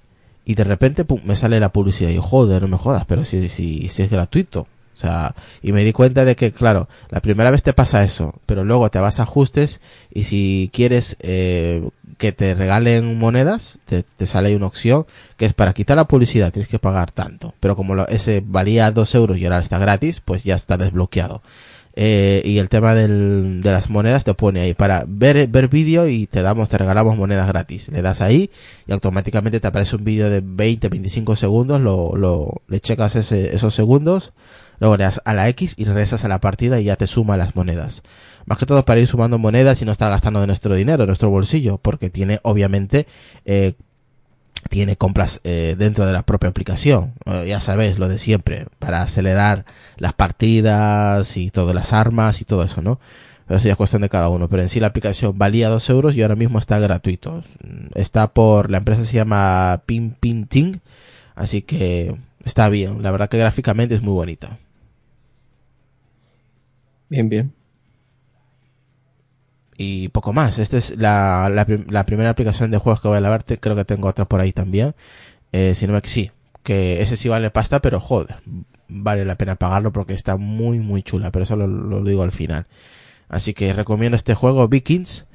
[0.46, 2.12] y de repente pum, me sale la publicidad.
[2.12, 4.68] Y yo, joder, no me jodas, pero si, si, si es gratuito.
[4.96, 8.34] O sea, y me di cuenta de que, claro, la primera vez te pasa eso,
[8.46, 9.82] pero luego te vas a ajustes
[10.14, 15.06] y si quieres eh, que te regalen monedas, te, sale una opción
[15.36, 17.54] que es para quitar la publicidad, tienes que pagar tanto.
[17.60, 21.42] Pero como lo- ese valía dos euros y ahora está gratis, pues ya está desbloqueado.
[21.98, 26.10] Eh, y el tema del, de las monedas te pone ahí para ver, ver vídeo
[26.10, 27.88] y te damos, te regalamos monedas gratis.
[27.88, 28.50] Le das ahí
[28.86, 33.56] y automáticamente te aparece un vídeo de 20, 25 segundos, lo, lo, le checas ese,
[33.56, 34.34] esos segundos,
[34.80, 37.38] luego le das a la X y regresas a la partida y ya te suma
[37.38, 38.04] las monedas.
[38.46, 41.30] Más que todo para ir sumando monedas y no estar gastando de nuestro dinero, nuestro
[41.30, 43.08] bolsillo, porque tiene obviamente,
[43.46, 43.74] eh,
[44.70, 47.14] tiene compras eh, dentro de la propia aplicación.
[47.26, 49.66] Eh, ya sabéis, lo de siempre, para acelerar
[49.98, 53.00] las partidas y todas las armas y todo eso, ¿no?
[53.48, 54.48] Pero eso ya es cuestión de cada uno.
[54.48, 57.44] Pero en sí la aplicación valía dos euros y ahora mismo está gratuito.
[57.96, 60.78] Está por, la empresa se llama Pin Pin Ting,
[61.36, 63.02] así que está bien.
[63.04, 64.58] La verdad que gráficamente es muy bonita.
[67.10, 67.54] Bien, bien.
[69.78, 70.58] y poco más.
[70.60, 73.60] Esta es la, la, prim- la primera aplicación de juegos que voy a lavarte.
[73.60, 74.96] Creo que tengo otra por ahí también.
[75.52, 76.32] Eh, si no me sí,
[76.64, 78.38] que ese sí vale pasta, pero joder,
[78.88, 81.32] vale la pena pagarlo porque está muy, muy chula.
[81.32, 82.68] Pero eso lo, lo digo al final.
[83.30, 85.28] Así que recomiendo este juego, Vikings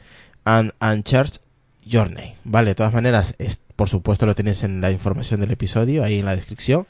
[0.45, 1.41] and Uncharted
[1.91, 2.35] Journey.
[2.45, 6.19] Vale, de todas maneras, es- por supuesto lo tenéis en la información del episodio, ahí
[6.19, 6.87] en la descripción.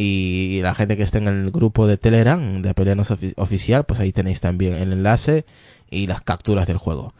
[0.00, 3.98] Y la gente que esté en el grupo de Telegram de Peleanos Ofi- Oficial, pues
[3.98, 5.44] ahí tenéis también el enlace
[5.90, 7.14] y las capturas del juego.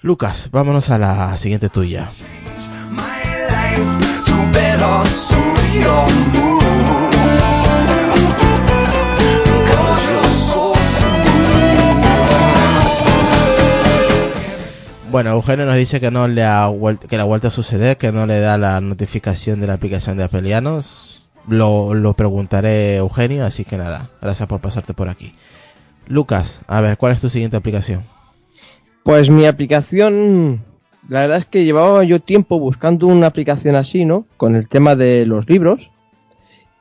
[0.00, 2.08] Lucas, vámonos a la siguiente tuya.
[15.10, 16.70] Bueno, Eugenio nos dice que no le ha
[17.08, 20.16] que le ha vuelto a suceder, que no le da la notificación de la aplicación
[20.16, 21.09] de Apelianos.
[21.48, 25.34] Lo, lo preguntaré Eugenio, así que nada, gracias por pasarte por aquí.
[26.06, 28.02] Lucas, a ver, ¿cuál es tu siguiente aplicación?
[29.04, 30.60] Pues mi aplicación,
[31.08, 34.26] la verdad es que llevaba yo tiempo buscando una aplicación así, ¿no?
[34.36, 35.90] Con el tema de los libros.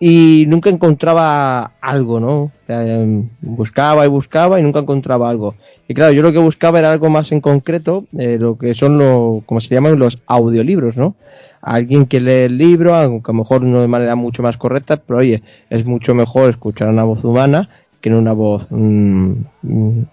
[0.02, 2.44] Y nunca encontraba algo, ¿no?
[2.44, 5.56] O em, buscaba y buscaba y nunca encontraba algo.
[5.88, 8.98] Y claro, yo lo que buscaba era algo más en concreto, eh, lo que son
[8.98, 11.16] lo, como se llaman los audiolibros, ¿no?
[11.62, 14.98] Alguien que lee el libro, aunque a lo mejor no de manera mucho más correcta,
[14.98, 17.70] pero oye, es mucho mejor escuchar una voz humana
[18.02, 20.04] que no una voz mm, mm,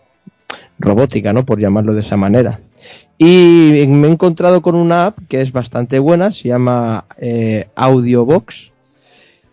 [0.78, 1.44] robótica, ¿no?
[1.44, 2.60] Por llamarlo de esa manera.
[3.18, 8.72] Y me he encontrado con una app que es bastante buena, se llama eh, Audiobox.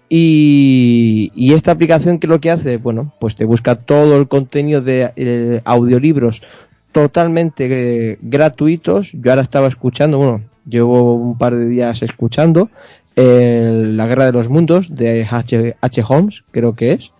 [0.10, 4.82] Y, y esta aplicación que lo que hace, bueno, pues te busca todo el contenido
[4.82, 6.44] de eh, audiolibros
[6.92, 7.68] totalmente
[8.12, 9.12] eh, gratuitos.
[9.14, 12.70] Yo ahora estaba escuchando, bueno, llevo un par de días escuchando
[13.16, 15.76] eh, La Guerra de los Mundos de H.
[15.80, 16.04] H.
[16.08, 17.12] Holmes, creo que es.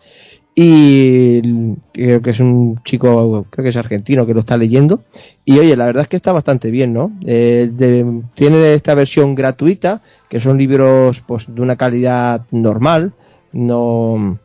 [0.56, 1.42] Y
[1.94, 5.02] creo que es un chico, creo que es argentino que lo está leyendo.
[5.46, 7.12] Y oye, la verdad es que está bastante bien, ¿no?
[7.26, 7.72] Eh,
[8.36, 13.14] tiene esta versión gratuita, que son libros pues de una calidad normal,
[13.52, 14.38] no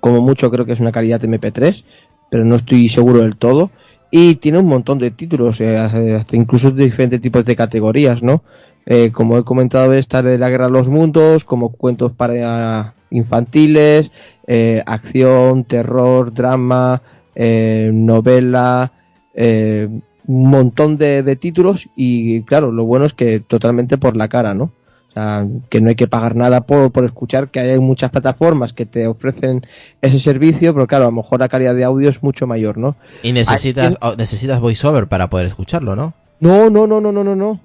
[0.00, 1.82] como mucho creo que es una calidad MP3,
[2.30, 3.70] pero no estoy seguro del todo.
[4.10, 8.42] Y tiene un montón de títulos, eh, hasta incluso diferentes tipos de categorías, ¿no?
[8.86, 14.10] Eh, como he comentado, está de la Guerra de los Mundos, como cuentos para infantiles,
[14.46, 17.02] eh, acción, terror, drama,
[17.34, 18.92] eh, novela,
[19.34, 19.88] eh,
[20.26, 24.54] un montón de, de títulos y claro, lo bueno es que totalmente por la cara,
[24.54, 24.72] ¿no?
[25.18, 28.86] Sea, que no hay que pagar nada por, por escuchar, que hay muchas plataformas que
[28.86, 29.66] te ofrecen
[30.00, 32.94] ese servicio, pero claro, a lo mejor la calidad de audio es mucho mayor, ¿no?
[33.24, 36.14] Y necesitas, oh, necesitas voiceover para poder escucharlo, ¿no?
[36.38, 37.60] No, no, no, no, no, no, no.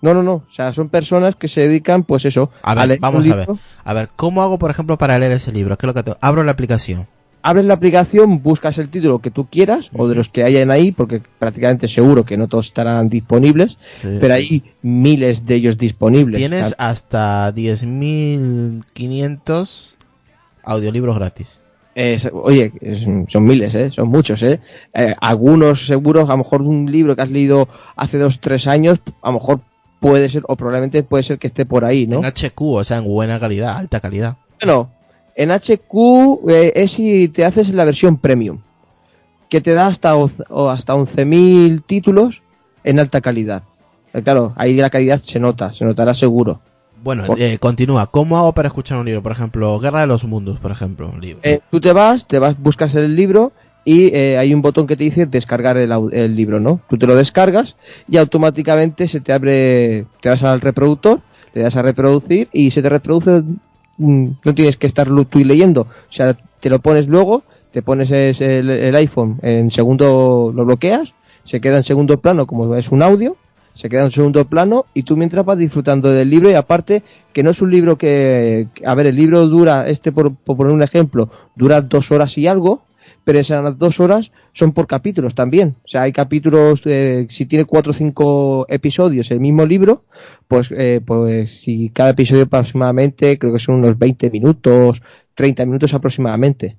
[0.00, 0.32] No, no, no.
[0.32, 2.50] O sea, son personas que se dedican, pues eso.
[2.62, 3.48] A ver, leer vamos a ver.
[3.84, 5.78] A ver, ¿cómo hago, por ejemplo, para leer ese libro?
[5.78, 6.18] ¿Qué es lo que tengo?
[6.20, 7.06] Abro la aplicación.
[7.44, 10.92] Abres la aplicación, buscas el título que tú quieras, o de los que hayan ahí,
[10.92, 14.16] porque prácticamente seguro que no todos estarán disponibles, Sí.
[14.20, 16.38] pero hay miles de ellos disponibles.
[16.38, 19.96] Tienes O hasta 10.500
[20.64, 21.60] audiolibros gratis.
[22.32, 22.72] oye,
[23.28, 23.90] son miles, ¿eh?
[23.90, 24.42] son muchos.
[24.42, 24.60] ¿eh?
[24.94, 28.98] Eh, algunos seguros, a lo mejor un libro que has leído hace dos tres años,
[29.20, 29.60] a lo mejor
[30.00, 32.18] puede ser, o probablemente puede ser que esté por ahí, ¿no?
[32.18, 34.36] En HQ, o sea, en buena calidad, alta calidad.
[34.60, 34.90] Bueno,
[35.36, 38.58] en HQ eh, es si te haces la versión premium,
[39.48, 42.42] que te da hasta, o hasta 11.000 títulos
[42.84, 43.62] en alta calidad.
[44.14, 46.60] Eh, Claro, ahí la calidad se nota, se notará seguro.
[47.02, 48.06] Bueno, Por- eh, continúa.
[48.06, 49.22] ¿Cómo hago para escuchar un libro?
[49.22, 51.40] Por ejemplo, Guerra de los Mundos, por ejemplo, un libro.
[51.42, 53.52] Eh, tú te vas, te vas, buscas el libro
[53.84, 56.80] y eh, hay un botón que te dice descargar el, el libro, ¿no?
[56.88, 57.74] Tú te lo descargas
[58.06, 61.20] y automáticamente se te abre, te vas al reproductor,
[61.54, 63.42] le das a reproducir y se te reproduce,
[63.98, 68.94] no tienes que estarlo tú leyendo, o sea, te lo pones luego, te pones el,
[68.96, 71.12] iPhone en segundo, lo bloqueas,
[71.44, 73.36] se queda en segundo plano como es un audio,
[73.74, 77.02] se queda en segundo plano y tú mientras vas disfrutando del libro y aparte
[77.32, 80.56] que no es un libro que, que- a ver, el libro dura, este por, por
[80.56, 82.82] poner un ejemplo, dura dos horas y algo,
[83.24, 85.76] pero esas dos horas son por capítulos también.
[85.84, 90.04] O sea, hay capítulos, eh, si tiene cuatro o cinco episodios el mismo libro,
[90.48, 95.02] pues, eh, pues si cada episodio aproximadamente, creo que son unos 20 minutos,
[95.34, 96.76] 30 minutos aproximadamente.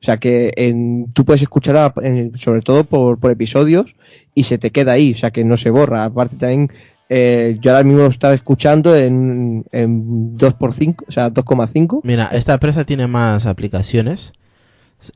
[0.00, 3.94] O sea que en- tú puedes escuchar a- en- sobre todo por, por episodios
[4.34, 6.04] y se te queda ahí, o sea que no se borra.
[6.04, 6.70] Aparte también,
[7.08, 12.00] eh, yo ahora mismo lo estaba escuchando en, en 2x5, o sea 2,5.
[12.04, 14.32] Mira, esta empresa tiene más aplicaciones.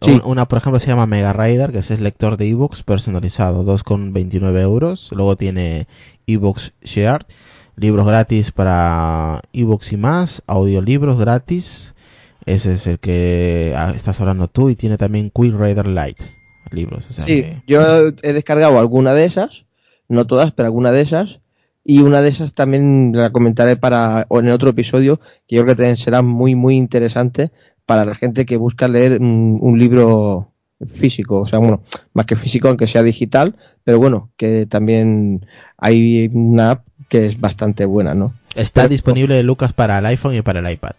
[0.03, 0.21] Sí.
[0.25, 4.61] Una, por ejemplo, se llama Mega Rider, que es el lector de ebooks personalizado, 2,29
[4.61, 5.11] euros.
[5.13, 5.87] Luego tiene
[6.27, 7.25] ebooks Share,
[7.77, 11.95] libros gratis para ebooks y más, audiolibros gratis.
[12.47, 14.71] Ese es el que ah, estás hablando tú.
[14.71, 16.25] Y tiene también Quick Rider Lite,
[16.71, 17.09] libros.
[17.11, 19.65] O sea Sí, que- yo he descargado alguna de esas,
[20.09, 21.41] no todas, pero alguna de esas.
[21.89, 25.77] Y una de esas también la comentaré para, o en otro episodio, que yo creo
[25.77, 27.53] que también será muy, muy interesante
[27.87, 30.51] para la gente que busca leer un, un libro
[30.95, 35.47] físico, o sea, bueno, más que físico, aunque sea digital, pero bueno, que también
[35.79, 38.35] hay una app que es bastante buena, ¿no?
[38.55, 40.93] Está pero- disponible Lucas para el iPhone y para el iPad.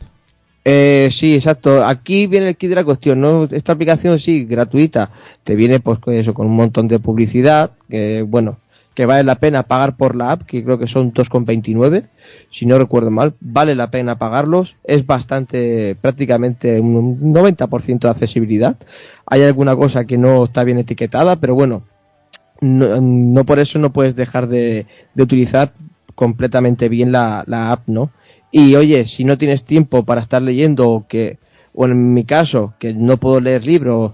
[0.69, 1.85] Eh, sí, exacto.
[1.85, 3.45] Aquí viene el kit de la cuestión, ¿no?
[3.51, 5.11] Esta aplicación sí, gratuita,
[5.43, 8.57] te viene pues con eso, con un montón de publicidad, que bueno,
[8.97, 12.05] que vale la pena pagar por la app, que creo que son 2,29,
[12.49, 18.75] si no recuerdo mal, vale la pena pagarlos, es bastante, prácticamente un 90% de accesibilidad.
[19.27, 21.83] Hay alguna cosa que no está bien etiquetada, pero bueno,
[22.59, 25.73] no, no por eso no puedes dejar de, de utilizar
[26.15, 28.09] completamente bien la, la app, ¿no?
[28.51, 31.37] Y oye, si no tienes tiempo para estar leyendo o que,
[31.75, 34.13] o en mi caso, que no puedo leer libros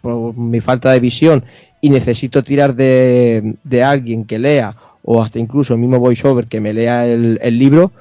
[0.00, 1.44] por mi falta de visión
[1.80, 6.60] y necesito tirar de, de alguien que lea o hasta incluso el mismo voiceover que
[6.60, 7.92] me lea el, el libro,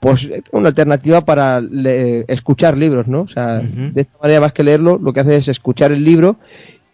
[0.00, 3.22] pues es una alternativa para le- escuchar libros, ¿no?
[3.22, 3.58] O sea,
[3.94, 6.36] de esta manera más que leerlo, lo que hace es escuchar el libro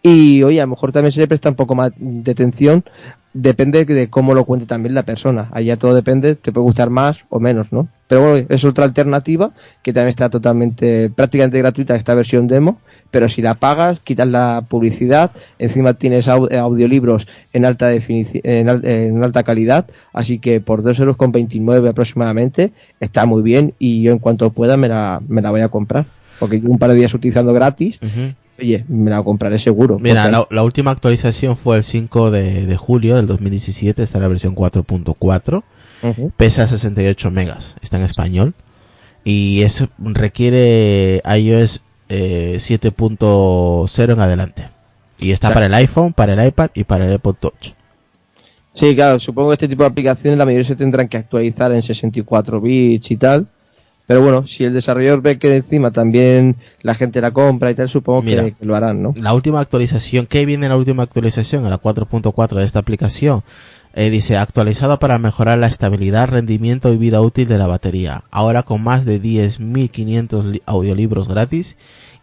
[0.03, 2.83] Y oye, a lo mejor también se le presta un poco más de atención,
[3.33, 5.47] depende de cómo lo cuente también la persona.
[5.51, 7.87] Allá todo depende, te puede gustar más o menos, ¿no?
[8.11, 9.51] Pero bueno, es otra alternativa
[9.81, 14.65] que también está totalmente, prácticamente gratuita esta versión demo, pero si la pagas, quitas la
[14.67, 20.59] publicidad, encima tienes au- audiolibros en alta definición, en, al- en alta calidad, así que
[20.59, 24.89] por 2,29 euros con 29 aproximadamente está muy bien y yo en cuanto pueda me
[24.89, 26.05] la, me la voy a comprar.
[26.37, 27.97] Porque un par de días utilizando gratis,
[28.59, 29.99] oye, me la compraré seguro.
[29.99, 34.27] Mira, la, la última actualización fue el 5 de, de julio del 2017, está la
[34.27, 35.63] versión 4.4,
[36.37, 38.53] Pesa 68 megas, está en español,
[39.23, 44.69] y eso requiere iOS eh, 7.0 en adelante.
[45.19, 45.53] Y está Claro.
[45.55, 47.73] para el iPhone, para el iPad y para el Apple Touch.
[48.73, 51.81] Sí, claro, supongo que este tipo de aplicaciones la mayoría se tendrán que actualizar en
[51.81, 53.47] 64 bits y tal.
[54.07, 57.87] Pero bueno, si el desarrollador ve que encima también la gente la compra y tal,
[57.87, 58.43] supongo Mira.
[58.43, 59.13] que, lo harán, ¿no?
[59.15, 61.63] La última actualización, ¿qué viene en la última actualización?
[61.63, 63.41] En la 4.4 de esta aplicación.
[63.93, 68.23] Eh, dice, actualizado para mejorar la estabilidad, rendimiento y vida útil de la batería.
[68.31, 71.75] Ahora con más de 10.500 li- audiolibros gratis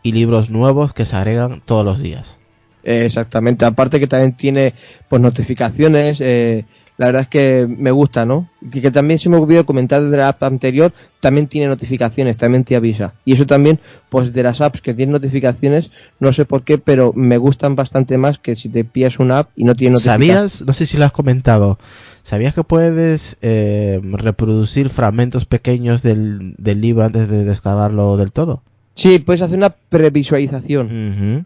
[0.02, 2.38] y libros nuevos que se agregan todos los días.
[2.84, 3.64] Exactamente.
[3.66, 4.74] Aparte que también tiene
[5.08, 6.18] pues notificaciones.
[6.20, 6.64] eh,
[6.98, 8.50] la verdad es que me gusta, ¿no?
[8.72, 12.64] Que, que también se me olvidó comentar de la app anterior, también tiene notificaciones, también
[12.64, 13.14] te avisa.
[13.24, 13.78] Y eso también,
[14.08, 18.18] pues de las apps que tienen notificaciones, no sé por qué, pero me gustan bastante
[18.18, 20.28] más que si te pillas una app y no tiene notificaciones.
[20.28, 20.62] ¿Sabías?
[20.66, 21.78] No sé si lo has comentado.
[22.24, 28.62] ¿Sabías que puedes eh, reproducir fragmentos pequeños del, del libro antes de descargarlo del todo?
[28.96, 30.86] Sí, puedes hacer una previsualización.
[30.86, 31.44] Ujú.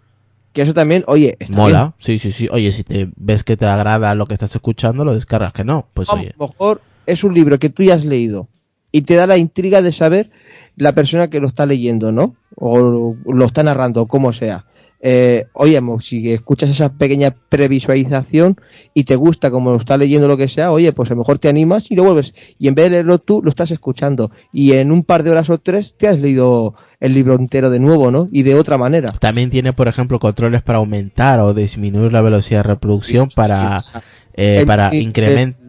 [0.53, 2.49] Que eso también, oye, está Mola, sí, sí, sí.
[2.51, 5.53] Oye, si te ves que te agrada lo que estás escuchando, lo descargas.
[5.53, 6.29] Que no, pues oye.
[6.29, 8.49] A lo mejor es un libro que tú ya has leído
[8.91, 10.31] y te da la intriga de saber
[10.77, 12.37] la persona que lo está leyendo, ¿no?
[12.57, 14.67] O lo está narrando, como sea.
[15.05, 18.57] Eh, oye, si escuchas esa pequeña previsualización
[18.95, 21.39] y te gusta como lo está leyendo lo que sea, oye, pues a lo mejor
[21.41, 22.35] te animas y lo vuelves.
[22.59, 24.31] Y en vez de leerlo tú, lo estás escuchando.
[24.53, 27.81] Y en un par de horas o tres te has leído el libro entero de
[27.81, 28.29] nuevo, ¿no?
[28.31, 29.09] Y de otra manera.
[29.19, 33.83] También tiene, por ejemplo, controles para aumentar o disminuir la velocidad de reproducción para,
[34.35, 35.61] eh, El- para el- incrementar.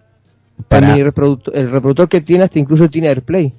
[0.60, 3.52] El, Para, mini reproductor, el reproductor que tiene hasta incluso tiene AirPlay.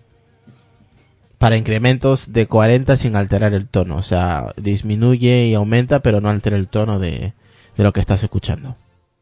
[1.44, 3.98] Para incrementos de 40 sin alterar el tono.
[3.98, 7.34] O sea, disminuye y aumenta, pero no altera el tono de,
[7.76, 8.76] de lo que estás escuchando.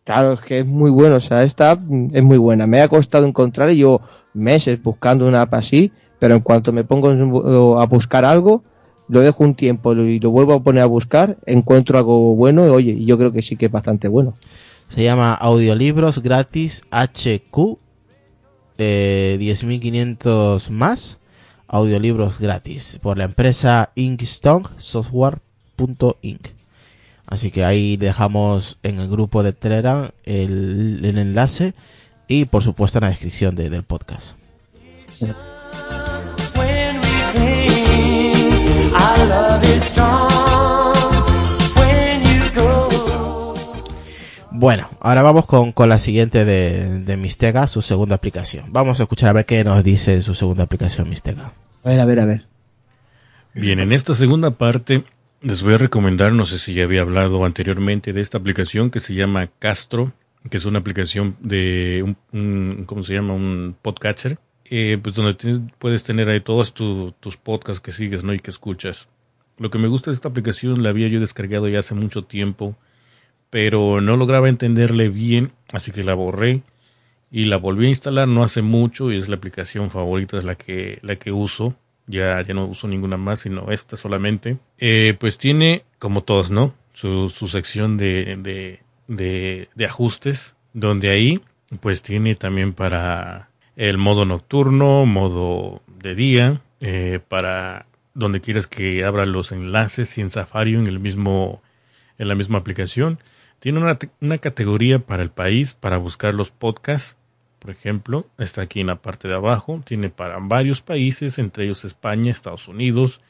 [0.04, 2.68] Claro, es que es muy bueno, o sea, esta es muy buena.
[2.68, 4.02] Me ha costado encontrar y yo
[4.34, 8.62] meses buscando una app así, pero en cuanto me pongo a buscar algo,
[9.08, 12.70] lo dejo un tiempo y lo vuelvo a poner a buscar, encuentro algo bueno y
[12.70, 14.34] oye, yo creo que sí que es bastante bueno.
[14.86, 17.78] Se llama Audiolibros Gratis HQ.
[18.78, 21.18] Eh, 10.500 más.
[21.72, 22.98] Audiolibros gratis.
[23.02, 26.48] Por la empresa Inkstone Software.inc.
[27.26, 31.74] Así que ahí dejamos en el grupo de Telegram el, el enlace.
[32.28, 34.36] Y por supuesto en la descripción de- del podcast.
[45.02, 48.72] Ahora vamos con, con la siguiente de, de Mistega, su segunda aplicación.
[48.72, 51.52] Vamos a escuchar a ver qué nos dice su segunda aplicación Mistega.
[51.84, 52.46] A ver, a ver, a ver.
[53.54, 55.04] Bien, en esta segunda parte
[55.42, 59.00] les voy a recomendar, no sé si ya había hablado anteriormente de esta aplicación que
[59.00, 60.12] se llama Castro,
[60.48, 63.34] que es una aplicación de un, un- ¿cómo se llama?
[63.34, 64.38] Un podcatcher,
[64.70, 68.32] eh, pues donde tienes- puedes tener ahí todos tu- tus podcasts que sigues, ¿no?
[68.32, 69.08] Y que escuchas.
[69.58, 72.74] Lo que me gusta de esta aplicación la había yo descargado ya hace mucho tiempo,
[73.52, 76.62] pero no lograba entenderle bien, así que la borré
[77.30, 80.54] y la volví a instalar no hace mucho y es la aplicación favorita, es la
[80.54, 81.76] que, la que uso.
[82.06, 84.56] Ya, ya no uso ninguna más, sino esta solamente.
[84.78, 86.72] Eh, pues tiene, como todos, ¿no?
[86.94, 88.38] Su, su sección de,
[89.06, 91.42] de, de, ajustes, donde ahí,
[91.80, 97.84] pues tiene también para el modo nocturno, modo de día, eh, para
[98.14, 101.60] donde quieras que abra los enlaces y en Safari en el mismo,
[102.16, 103.18] en la misma aplicación.
[103.62, 107.16] Tiene una, una categoría para el país, para buscar los podcasts
[107.62, 111.84] por ejemplo, está aquí en la parte de abajo, tiene para varios países, entre ellos
[111.84, 113.20] España, Estados Unidos,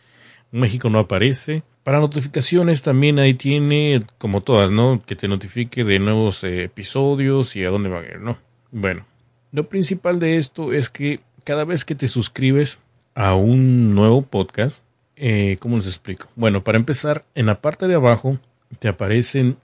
[0.51, 1.65] México no aparece.
[1.83, 5.03] Para notificaciones también ahí tiene, como todas, ¿no?
[5.05, 8.39] Que te notifique de nuevos eh, episodios y a dónde va a ir, ¿no?
[8.71, 9.05] Bueno,
[9.51, 12.83] lo principal de esto es que cada vez que te suscribes
[13.15, 14.83] a un nuevo podcast,
[15.17, 16.29] eh, ¿cómo les explico?
[16.37, 18.39] Bueno, para empezar, en la parte de abajo
[18.79, 19.59] te aparecen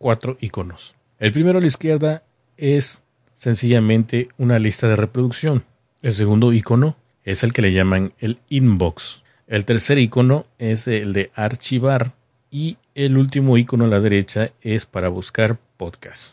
[0.00, 0.94] cuatro iconos.
[1.18, 2.22] El primero a la izquierda
[2.56, 3.02] es
[3.34, 5.64] sencillamente una lista de reproducción.
[6.00, 9.22] El segundo icono es el que le llaman el inbox.
[9.46, 12.14] El tercer icono es el de archivar
[12.50, 16.32] Y el último icono a la derecha es para buscar podcast.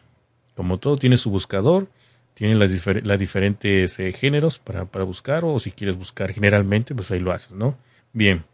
[0.55, 1.89] Como todo tiene su buscador,
[2.33, 6.95] tiene las, difer- las diferentes eh, géneros para, para buscar o si quieres buscar generalmente,
[6.95, 7.77] pues ahí lo haces, ¿no?
[8.13, 8.45] Bien,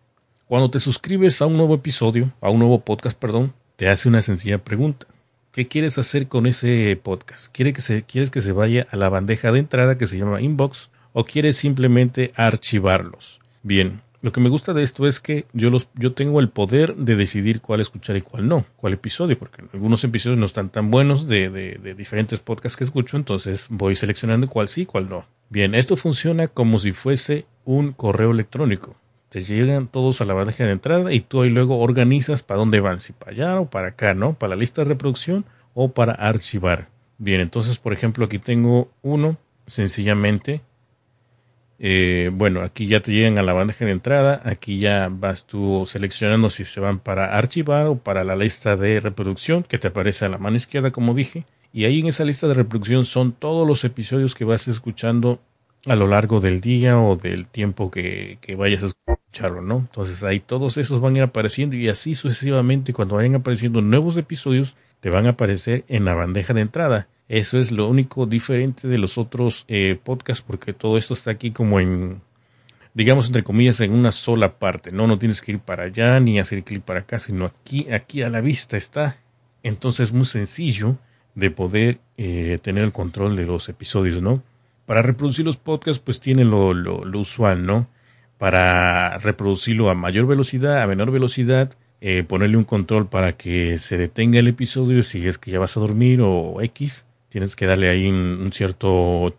[0.45, 3.53] cuando te suscribes a un nuevo episodio, a un nuevo podcast, perdón,
[3.84, 5.07] te hace una sencilla pregunta.
[5.51, 7.51] ¿Qué quieres hacer con ese podcast?
[7.51, 10.39] ¿Quiere que se, ¿Quieres que se vaya a la bandeja de entrada que se llama
[10.39, 13.41] inbox o quieres simplemente archivarlos?
[13.61, 16.95] Bien, lo que me gusta de esto es que yo, los, yo tengo el poder
[16.95, 20.89] de decidir cuál escuchar y cuál no, cuál episodio, porque algunos episodios no están tan
[20.89, 25.25] buenos de, de, de diferentes podcasts que escucho, entonces voy seleccionando cuál sí, cuál no.
[25.49, 28.95] Bien, esto funciona como si fuese un correo electrónico.
[29.34, 32.79] Te llegan todos a la bandeja de entrada y tú ahí luego organizas para dónde
[32.81, 34.34] van, si para allá o para acá, ¿no?
[34.34, 36.89] Para la lista de reproducción o para archivar.
[37.17, 40.61] Bien, entonces, por ejemplo, aquí tengo uno, sencillamente.
[41.79, 44.39] Eh, bueno, aquí ya te llegan a la bandeja de entrada.
[44.45, 48.99] Aquí ya vas tú seleccionando si se van para archivar o para la lista de
[48.99, 51.43] reproducción que te aparece a la mano izquierda, como dije.
[51.73, 55.41] Y ahí en esa lista de reproducción son todos los episodios que vas escuchando
[55.86, 59.77] a lo largo del día o del tiempo que, que vayas a escucharlo, ¿no?
[59.77, 64.15] Entonces ahí todos esos van a ir apareciendo y así sucesivamente cuando vayan apareciendo nuevos
[64.17, 67.07] episodios te van a aparecer en la bandeja de entrada.
[67.27, 71.51] Eso es lo único diferente de los otros eh, podcasts porque todo esto está aquí
[71.51, 72.21] como en,
[72.93, 75.07] digamos entre comillas, en una sola parte, ¿no?
[75.07, 78.29] No tienes que ir para allá ni hacer clic para acá, sino aquí, aquí a
[78.29, 79.17] la vista está.
[79.63, 80.97] Entonces es muy sencillo
[81.36, 84.41] de poder eh, tener el control de los episodios, ¿no?
[84.86, 87.88] Para reproducir los podcasts, pues tiene lo, lo, usual, ¿no?
[88.38, 93.97] Para reproducirlo a mayor velocidad, a menor velocidad, eh, ponerle un control para que se
[93.97, 97.05] detenga el episodio si es que ya vas a dormir o X.
[97.29, 99.36] Tienes que darle ahí un, un cierto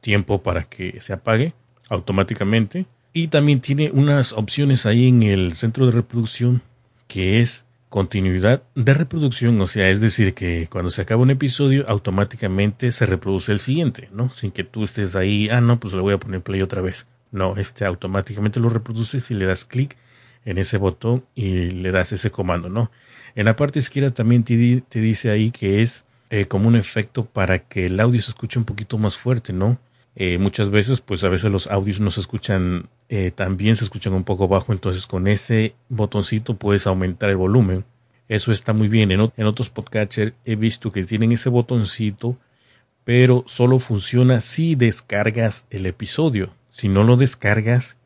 [0.00, 1.52] tiempo para que se apague
[1.90, 2.86] automáticamente.
[3.12, 6.62] Y también tiene unas opciones ahí en el centro de reproducción
[7.08, 11.84] que es continuidad de reproducción, o sea, es decir, que cuando se acaba un episodio
[11.88, 14.30] automáticamente se reproduce el siguiente, ¿no?
[14.30, 17.06] Sin que tú estés ahí, ah, no, pues le voy a poner play otra vez.
[17.30, 19.96] No, este automáticamente lo reproduce si le das clic
[20.44, 22.90] en ese botón y le das ese comando, ¿no?
[23.34, 27.58] En la parte izquierda también te dice ahí que es eh, como un efecto para
[27.58, 29.78] que el audio se escuche un poquito más fuerte, ¿no?
[30.20, 34.14] Eh, muchas veces, pues a veces los audios no se escuchan eh, también se escuchan
[34.14, 37.84] un poco bajo, entonces con ese botoncito puedes aumentar el volumen.
[38.28, 39.12] Eso está muy bien.
[39.12, 42.36] En, otros podcatchers he visto que tienen ese botoncito,
[43.04, 46.50] pero solo funciona si descargas el episodio.
[46.68, 47.96] Si no lo descargas,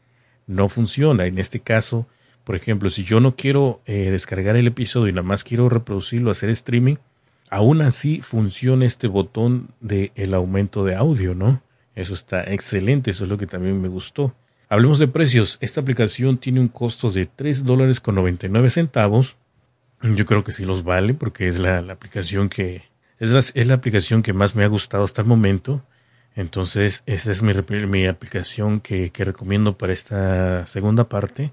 [0.47, 1.25] no funciona.
[1.25, 2.07] En este caso,
[2.45, 6.31] por ejemplo, si yo no quiero eh, descargar el episodio y nada más quiero reproducirlo,
[6.31, 6.97] hacer streaming,
[7.49, 11.63] aún así funciona este botón de el aumento de audio, ¿no?
[11.95, 14.35] Eso está excelente, eso es lo que también me gustó.
[14.69, 15.59] Hablemos de precios.
[15.61, 19.37] Esta aplicación tiene un costo de 3 dólares con 99 centavos.
[20.03, 22.85] Yo creo que sí los vale porque es la, aplicación que
[23.19, 25.85] es la, es la aplicación que más me ha gustado hasta el momento.
[26.35, 27.53] Entonces, esta es mi,
[27.87, 31.53] mi aplicación que, que recomiendo para esta segunda parte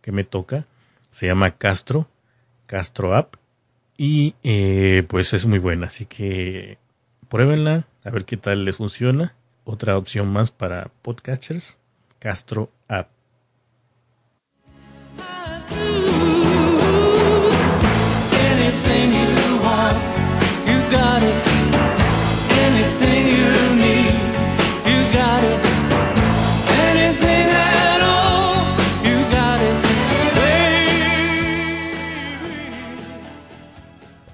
[0.00, 0.66] que me toca.
[1.10, 2.08] Se llama Castro,
[2.66, 3.36] Castro App.
[3.96, 6.78] Y eh, pues es muy buena, así que
[7.28, 9.34] pruébenla, a ver qué tal les funciona.
[9.68, 11.80] Otra opción más para podcatchers,
[12.20, 13.15] Castro App.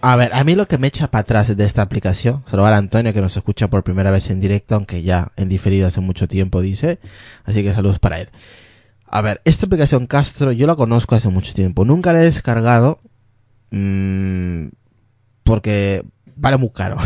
[0.05, 2.64] A ver, a mí lo que me echa para atrás de esta aplicación, se lo
[2.64, 5.86] va a Antonio que nos escucha por primera vez en directo, aunque ya en diferido
[5.86, 6.98] hace mucho tiempo dice,
[7.44, 8.28] así que saludos para él.
[9.07, 12.98] A ver, esta aplicación Castro yo la conozco hace mucho tiempo, nunca la he descargado
[13.70, 14.70] mm,
[15.44, 16.03] porque
[16.34, 16.96] vale muy caro.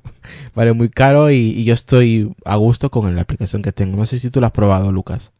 [0.56, 3.96] vale muy caro y, y yo estoy a gusto con la aplicación que tengo.
[3.96, 5.30] No sé si tú la has probado, Lucas.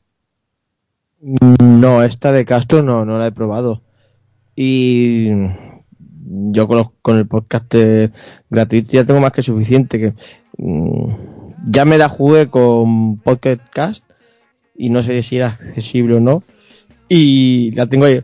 [1.21, 3.83] No, esta de Castro no, no la he probado.
[4.55, 5.31] Y
[6.25, 7.75] yo con, los- con el podcast
[8.51, 9.99] gratuito ya tengo más que suficiente.
[9.99, 10.15] Que
[10.59, 11.09] mm,
[11.71, 14.05] ya me la jugué con Pocket Cast
[14.77, 16.43] y no sé si era accesible o no.
[17.09, 18.23] Y la tengo ahí,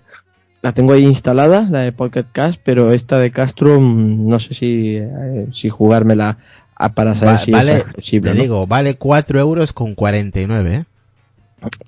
[0.62, 4.54] la tengo ahí instalada, la de Pocket Cast, pero esta de Castro mm, no sé
[4.54, 6.38] si, eh, si jugármela
[6.74, 8.30] a- para saber Va- si vale, es accesible.
[8.30, 8.42] te no.
[8.42, 10.84] digo, vale 4 euros con 49, ¿eh?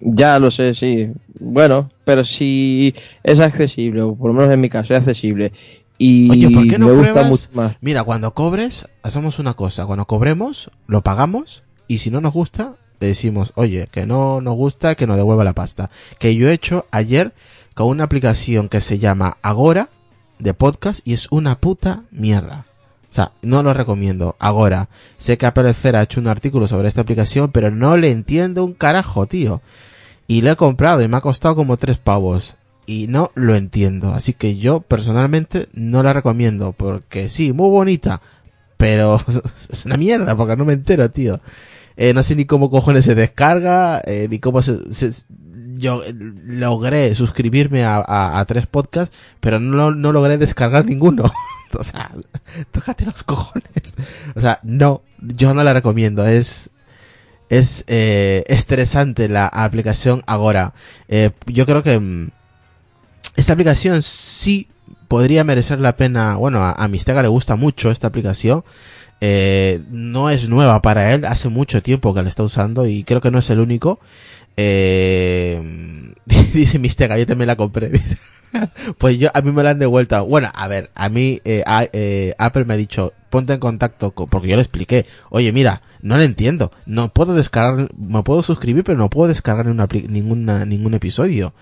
[0.00, 1.08] Ya lo sé, sí.
[1.38, 2.92] Bueno, pero si
[3.22, 5.52] es accesible, o por lo menos en mi caso es accesible,
[6.02, 7.30] y Oye, ¿por qué no me gusta pruebas?
[7.30, 7.76] mucho más.
[7.82, 9.84] Mira, cuando cobres, hacemos una cosa.
[9.84, 14.54] Cuando cobremos, lo pagamos y si no nos gusta, le decimos, oye, que no nos
[14.56, 15.90] gusta, que nos devuelva la pasta.
[16.18, 17.34] Que yo he hecho ayer
[17.74, 19.90] con una aplicación que se llama Agora,
[20.38, 22.64] de podcast y es una puta mierda.
[23.10, 24.36] O sea, no lo recomiendo.
[24.38, 24.88] Ahora,
[25.18, 28.64] sé que Apple Esfera ha hecho un artículo sobre esta aplicación, pero no le entiendo
[28.64, 29.60] un carajo, tío.
[30.26, 32.54] Y lo he comprado y me ha costado como tres pavos.
[32.90, 34.14] Y no lo entiendo.
[34.14, 36.72] Así que yo personalmente no la recomiendo.
[36.72, 38.20] Porque sí, muy bonita.
[38.76, 39.20] Pero
[39.70, 41.40] es una mierda porque no me entero, tío.
[41.96, 44.78] Eh, no sé ni cómo cojones se descarga, eh, ni cómo se,
[45.76, 51.30] yo eh, logré suscribirme a, a- tres podcasts, pero no, no logré descargar ninguno.
[51.78, 52.10] o sea,
[52.72, 53.94] tócate los cojones.
[54.34, 56.26] O sea, no, yo no la recomiendo.
[56.26, 56.70] Es,
[57.50, 60.74] es eh, estresante la aplicación ahora.
[61.06, 62.30] Eh, yo creo que mm,
[63.40, 64.68] esta aplicación sí
[65.08, 66.36] podría merecer la pena.
[66.36, 68.64] Bueno, a, a Mistega le gusta mucho esta aplicación.
[69.20, 73.20] Eh, no es nueva para él, hace mucho tiempo que la está usando y creo
[73.20, 74.00] que no es el único.
[74.56, 76.12] Eh,
[76.54, 77.90] dice Mistega, yo también la compré.
[78.98, 80.24] pues yo, a mí me la han devuelto.
[80.26, 81.62] Bueno, a ver, a mí eh,
[81.92, 85.82] eh, Apple me ha dicho, ponte en contacto, con, porque yo le expliqué, oye, mira,
[86.02, 90.64] no lo entiendo, no puedo descargar, me puedo suscribir, pero no puedo descargar apli- ninguna,
[90.64, 91.52] ningún episodio.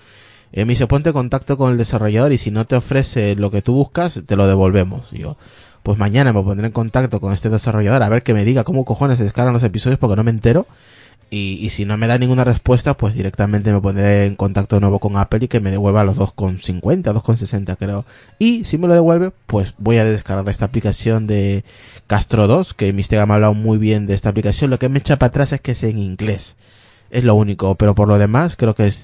[0.51, 3.51] Eh, me dice, ponte en contacto con el desarrollador y si no te ofrece lo
[3.51, 5.09] que tú buscas, te lo devolvemos.
[5.11, 5.37] Y yo,
[5.83, 8.85] pues mañana me pondré en contacto con este desarrollador a ver que me diga cómo
[8.85, 10.67] cojones se descargan los episodios porque no me entero.
[11.31, 14.79] Y, y si no me da ninguna respuesta, pues directamente me pondré en contacto de
[14.79, 18.03] nuevo con Apple y que me devuelva los 2,50, 2,60 creo.
[18.39, 21.63] Y si me lo devuelve, pues voy a descargar esta aplicación de
[22.07, 24.71] Castro 2, que Mistega me ha hablado muy bien de esta aplicación.
[24.71, 26.55] Lo que me echa para atrás es que es en inglés.
[27.11, 29.03] Es lo único, pero por lo demás creo que es...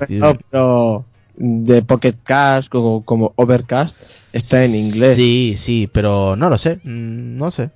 [0.49, 1.05] Pero
[1.37, 3.95] de Pocket Cast como, como Overcast
[4.33, 5.15] está en inglés.
[5.15, 7.71] Sí, sí, pero no lo sé, mm, no sé.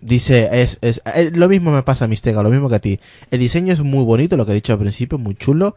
[0.00, 3.00] Dice, es, es, eh, lo mismo me pasa a Mistega, lo mismo que a ti.
[3.30, 5.76] El diseño es muy bonito, lo que he dicho al principio, muy chulo,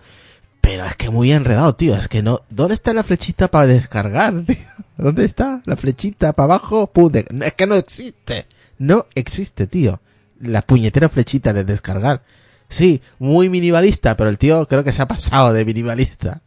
[0.59, 1.95] pero es que muy enredado, tío.
[1.95, 4.55] Es que no, ¿dónde está la flechita para descargar, tío?
[4.97, 6.87] ¿Dónde está la flechita para abajo?
[6.87, 8.47] Pum, de- es que no existe,
[8.79, 10.01] no existe, tío.
[10.41, 12.21] La puñetera flechita de descargar.
[12.69, 16.41] Sí, muy minimalista, pero el tío creo que se ha pasado de minimalista.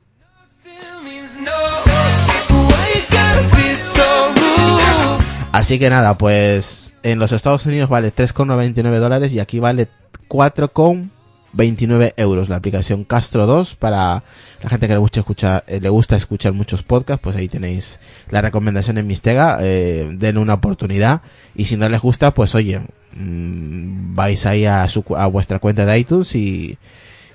[5.52, 9.88] Así que nada, pues en los Estados Unidos vale 3,99 dólares y aquí vale
[10.28, 14.22] 4,29 euros la aplicación Castro 2 para
[14.62, 17.98] la gente que le gusta escuchar, eh, le gusta escuchar muchos podcasts, pues ahí tenéis
[18.30, 21.22] la recomendación en Mistega, eh, den una oportunidad
[21.56, 22.82] y si no les gusta, pues oye,
[23.14, 26.78] mm, vais ahí a, su, a vuestra cuenta de iTunes y,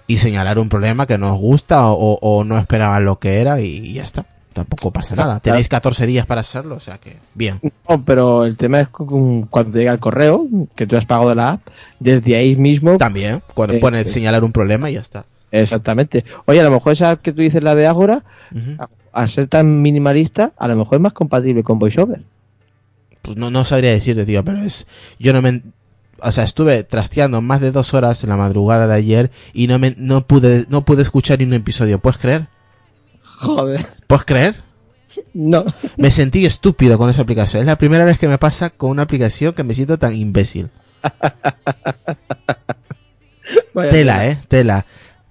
[0.08, 3.60] y señalar un problema que no os gusta o, o no esperaban lo que era
[3.62, 4.26] y ya está.
[4.54, 5.42] Tampoco pasa nada.
[5.42, 7.60] Tenéis 14 días para hacerlo, o sea que bien.
[7.90, 11.68] No, pero el tema es cuando llega el correo, que tú has pagado la app,
[12.00, 12.98] desde ahí mismo.
[12.98, 14.06] También, cuando Eh, pone eh.
[14.06, 15.26] señalar un problema y ya está.
[15.52, 16.24] Exactamente.
[16.46, 18.24] Oye, a lo mejor esa que tú dices, la de Agora,
[18.54, 18.82] Ujú.
[18.82, 22.22] a- al ser tan minimalista, a lo mejor es más compatible con VoiceOver.
[23.26, 24.86] Pues no, no sabría decirte, tío, pero es...
[25.20, 25.64] Yo no me...
[26.22, 29.80] O sea, estuve trasteando más de dos horas en la madrugada de ayer y no
[29.80, 32.00] me, no pude, no pude escuchar ni un episodio.
[32.00, 32.48] ¿Puedes creer?
[33.24, 33.88] Joder.
[34.08, 34.56] ¿Puedes creer?
[35.34, 35.66] No.
[35.98, 37.62] Me sentí estúpido con esa aplicación.
[37.62, 40.70] Es la primera vez que me pasa con una aplicación que me siento tan imbécil.
[43.74, 44.86] Vaya Tela, eh, tela.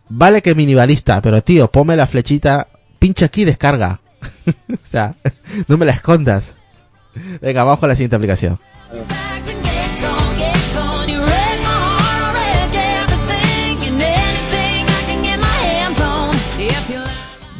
[0.08, 2.68] Vale que minimalista, pero tío, ponme la flechita,
[2.98, 4.00] pincha aquí y descarga.
[4.46, 5.14] o sea,
[5.68, 6.54] no me la escondas.
[7.40, 8.58] Venga, vamos con la siguiente aplicación.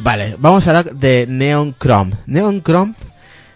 [0.05, 2.13] Vale, vamos a hablar de Neon Chrome.
[2.27, 2.95] Neon Chrome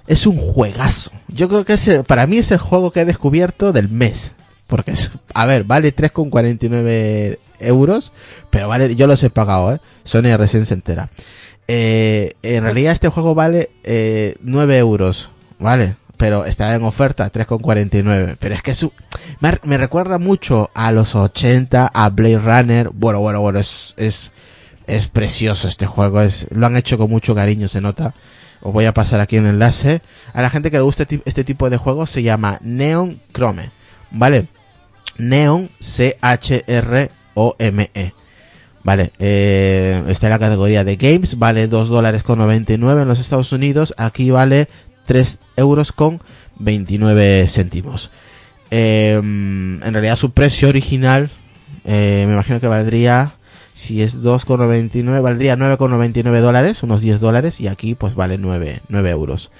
[0.06, 1.10] es un juegazo.
[1.28, 4.34] Yo creo que ese, para mí es el juego que he descubierto del mes.
[4.66, 8.12] Porque es, a ver, vale 3,49 euros,
[8.48, 9.80] pero vale, yo los he pagado, eh.
[10.04, 11.10] Sony recién se entera.
[11.68, 15.96] Eh, en realidad este juego vale eh, 9 euros, ¿vale?
[16.16, 18.36] Pero está en oferta, 3,49.
[18.40, 18.92] Pero es que es un-
[19.40, 22.90] me, me recuerda mucho a los 80, a Blade Runner.
[22.92, 24.32] Bueno, bueno, bueno, es, es,
[24.88, 26.20] es precioso este juego.
[26.20, 28.14] Es, lo han hecho con mucho cariño, se nota.
[28.60, 30.02] Os voy a pasar aquí un enlace.
[30.32, 33.70] A la gente que le gusta este tipo de juegos se llama Neon Chrome.
[34.10, 34.48] ¿Vale?
[35.18, 35.70] Neon
[36.88, 38.12] C-H-R-O-M-E.
[38.84, 43.18] Vale, eh, está en la categoría de games, vale 2 dólares con 99 en los
[43.18, 44.68] Estados Unidos, aquí vale
[45.08, 46.20] 3 euros con
[46.58, 48.10] 29 céntimos.
[48.70, 51.30] Eh, en realidad su precio original,
[51.84, 53.36] eh, me imagino que valdría,
[53.72, 59.10] si es 2,99, valdría 9,99 dólares, unos 10 dólares, y aquí pues vale 9, 9
[59.10, 59.50] euros.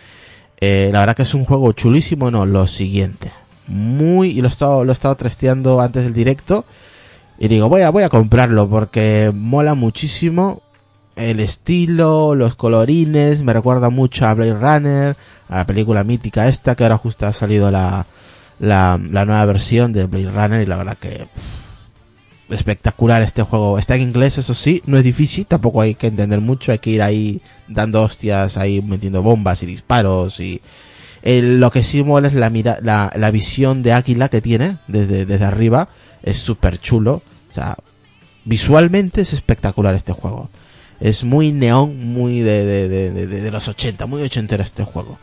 [0.61, 3.32] Eh, la verdad que es un juego chulísimo, no, lo siguiente.
[3.66, 5.16] Muy, y lo he estado, lo he estado
[5.80, 6.66] antes del directo.
[7.38, 10.61] Y digo, voy a, voy a comprarlo porque mola muchísimo.
[11.19, 15.16] El estilo, los colorines, me recuerda mucho a Blade Runner,
[15.49, 18.07] a la película mítica esta, que ahora justo ha salido la,
[18.61, 23.79] la, nueva versión de Blade Runner y la verdad que pff, espectacular este juego.
[23.79, 26.91] Está en inglés, eso sí, no es difícil, tampoco hay que entender mucho, hay que
[26.91, 30.61] ir ahí dando hostias, ahí metiendo bombas y disparos y
[31.25, 35.27] lo que sí mola es la, mira, la, la visión de Águila que tiene desde,
[35.27, 35.89] desde arriba,
[36.23, 37.77] es súper chulo, o sea,
[38.45, 40.49] visualmente es espectacular este juego.
[41.01, 45.18] Es muy neón, muy de, de, de, de- los 80, muy ochentero este juego.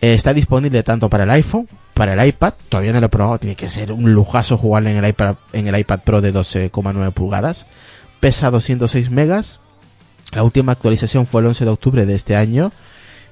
[0.00, 3.38] Eh, está disponible tanto para el iPhone, para el iPad, todavía no lo he probado,
[3.38, 7.12] tiene que ser un lujazo jugarlo en el iPad, en el iPad Pro de 12,9
[7.12, 7.66] pulgadas.
[8.20, 9.60] Pesa 206 megas.
[10.32, 12.72] La última actualización fue el 11 de octubre de este año.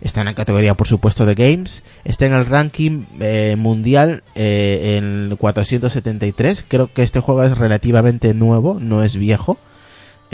[0.01, 1.83] Está en la categoría, por supuesto, de games.
[2.05, 6.65] Está en el ranking eh, mundial eh, en 473.
[6.67, 9.59] Creo que este juego es relativamente nuevo, no es viejo.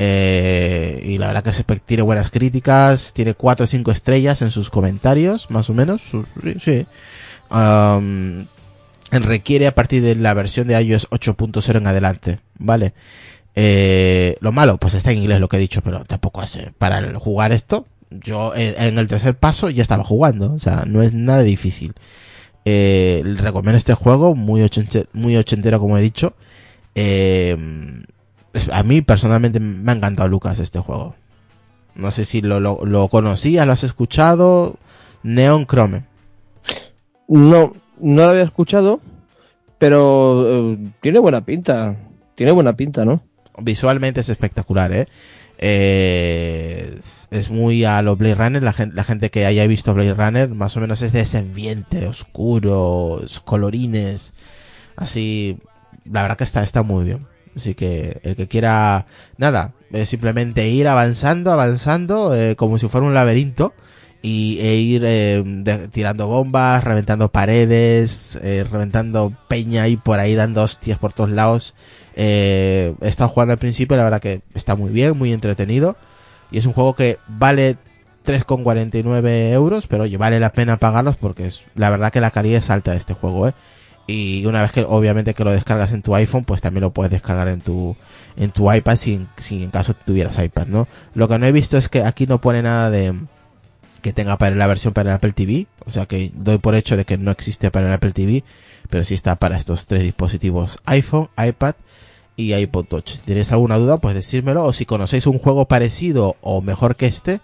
[0.00, 4.52] Eh, y la verdad que se tiene buenas críticas, tiene 4 o 5 estrellas en
[4.52, 6.02] sus comentarios, más o menos.
[6.02, 6.86] sí, sí.
[7.50, 8.46] Um,
[9.10, 12.94] requiere a partir de la versión de iOS 8.0 en adelante, ¿vale?
[13.56, 17.12] Eh, lo malo, pues está en inglés lo que he dicho, pero tampoco es para
[17.18, 17.86] jugar esto.
[18.10, 21.94] Yo eh, en el tercer paso ya estaba jugando, o sea, no es nada difícil.
[22.64, 24.68] Eh, recomiendo este juego, muy,
[25.12, 26.34] muy ochentero como he dicho.
[26.94, 27.56] Eh,
[28.72, 31.14] a mí personalmente me ha encantado Lucas este juego.
[31.94, 34.76] No sé si lo, lo, lo conocías, lo has escuchado.
[35.22, 36.04] Neon Chrome.
[37.28, 39.00] No, no lo había escuchado,
[39.78, 41.96] pero eh, tiene buena pinta.
[42.34, 43.22] Tiene buena pinta, ¿no?
[43.58, 45.08] Visualmente es espectacular, ¿eh?
[45.58, 48.62] Eh, es, es muy a lo Blade Runner.
[48.62, 51.38] La gente, la gente que haya visto Blade Runner, más o menos es de ese
[51.38, 54.32] ambiente oscuro, colorines.
[54.94, 55.58] Así,
[56.04, 57.26] la verdad que está, está muy bien.
[57.58, 59.06] Así que el que quiera,
[59.36, 63.74] nada, eh, simplemente ir avanzando, avanzando, eh, como si fuera un laberinto.
[64.20, 70.62] Y e ir eh, tirando bombas, reventando paredes, eh, reventando peña y por ahí dando
[70.62, 71.74] hostias por todos lados.
[72.16, 75.96] He estado jugando al principio, la verdad que está muy bien, muy entretenido.
[76.50, 77.76] Y es un juego que vale
[78.26, 82.70] 3,49 euros, pero vale la pena pagarlos porque es la verdad que la calidad es
[82.70, 83.54] alta de este juego, ¿eh?
[84.10, 87.12] Y una vez que obviamente que lo descargas en tu iPhone, pues también lo puedes
[87.12, 87.94] descargar en tu
[88.38, 90.88] en tu iPad si, si en caso tuvieras iPad, ¿no?
[91.12, 93.14] Lo que no he visto es que aquí no pone nada de
[94.00, 96.96] que tenga para la versión para el Apple TV, o sea que doy por hecho
[96.96, 98.44] de que no existe para el Apple TV,
[98.88, 101.74] pero sí está para estos tres dispositivos iPhone, iPad
[102.34, 103.10] y iPod Touch.
[103.10, 107.06] Si tenéis alguna duda, pues decírmelo, o si conocéis un juego parecido o mejor que
[107.06, 107.40] este,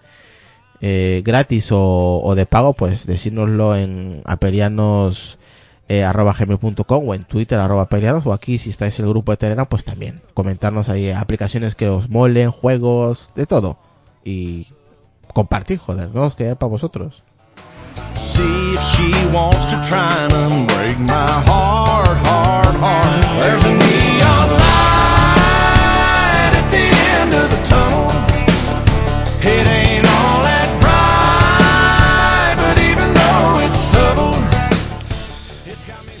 [0.81, 5.37] eh, gratis o, o de pago, pues decírnoslo en apelianos
[5.87, 9.31] eh, arroba gmail.com o en Twitter arroba apelianos o aquí si estáis en el grupo
[9.31, 13.77] de Telegram, pues también comentarnos ahí aplicaciones que os molen, juegos, de todo.
[14.23, 14.67] Y
[15.33, 17.23] compartir, joder, no os quede para vosotros.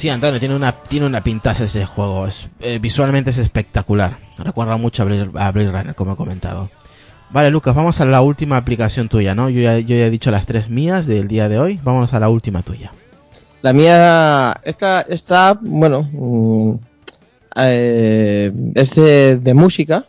[0.05, 2.27] Sí, tiene una, tiene una pintaza ese juego.
[2.59, 4.17] Eh, visualmente es espectacular.
[4.37, 6.69] Recuerda mucho a Blade, a Runner, como he comentado.
[7.31, 9.49] Vale, Lucas, vamos a la última aplicación tuya, ¿no?
[9.49, 11.79] Yo ya, yo ya he dicho las tres mías del día de hoy.
[11.83, 12.91] Vámonos a la última tuya.
[13.63, 16.73] La mía, esta, esta bueno, mm,
[17.55, 20.05] eh, es de, de música,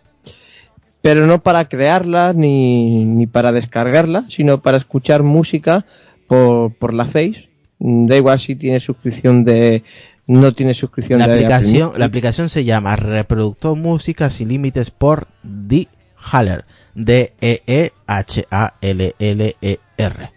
[1.01, 5.87] pero no para crearla ni, ni para descargarla, sino para escuchar música
[6.27, 7.46] por, por la Face.
[7.79, 9.83] Mm, Da igual si tiene suscripción de,
[10.27, 15.29] no tiene suscripción La de aplicación, la aplicación se llama Reproductor Música Sin Límites por
[15.43, 15.89] D.
[16.33, 16.65] Haller.
[16.97, 17.33] E
[18.99, 20.31] D-E-E-H-A-L-L-E-R.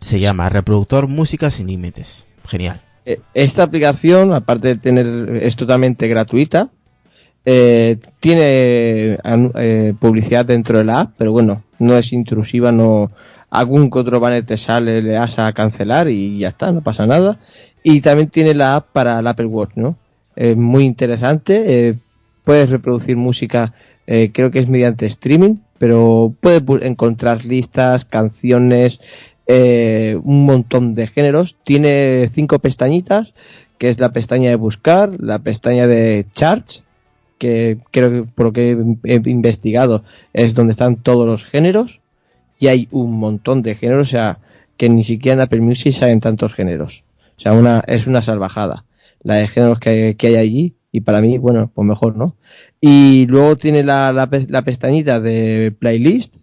[0.00, 2.26] Se llama Reproductor Música Sin Límites.
[2.46, 2.80] Genial.
[3.04, 6.68] Eh, Esta aplicación, aparte de tener, es totalmente gratuita.
[7.44, 9.18] eh, tiene
[9.56, 13.10] eh, publicidad dentro de la app, pero bueno, no es intrusiva, no
[13.52, 17.38] algún otro te sale, le das a cancelar y ya está, no pasa nada.
[17.84, 19.96] Y también tiene la app para el Apple Watch, ¿no?
[20.36, 21.94] Eh, muy interesante, eh,
[22.44, 23.74] puedes reproducir música,
[24.06, 29.00] eh, creo que es mediante streaming, pero puedes encontrar listas, canciones,
[29.46, 31.54] eh, un montón de géneros.
[31.62, 33.34] Tiene cinco pestañitas,
[33.76, 36.84] que es la pestaña de buscar, la pestaña de charts,
[37.36, 42.00] que creo que por lo que he investigado es donde están todos los géneros,
[42.62, 44.38] y hay un montón de géneros, o sea,
[44.76, 47.02] que ni siquiera en Apple Music salen tantos géneros.
[47.36, 48.84] O sea, una, es una salvajada
[49.24, 52.36] la de géneros que, que hay allí, y para mí, bueno, pues mejor, ¿no?
[52.80, 56.36] Y luego tiene la, la, la pestañita de playlist,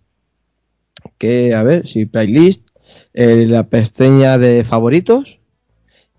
[1.18, 2.68] que, a ver, si playlist,
[3.14, 5.40] eh, la pestaña de favoritos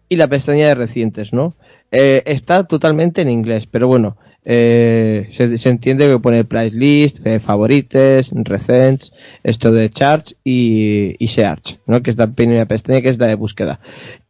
[0.09, 1.55] y la pestaña de recientes, ¿no?
[1.93, 7.26] Eh, está totalmente en inglés, pero bueno, eh, se, se entiende que pone price list,
[7.26, 9.12] eh, favorites, recents,
[9.43, 12.03] esto de charts y, search, ¿no?
[12.03, 13.80] que es la primera pestaña que es la de búsqueda.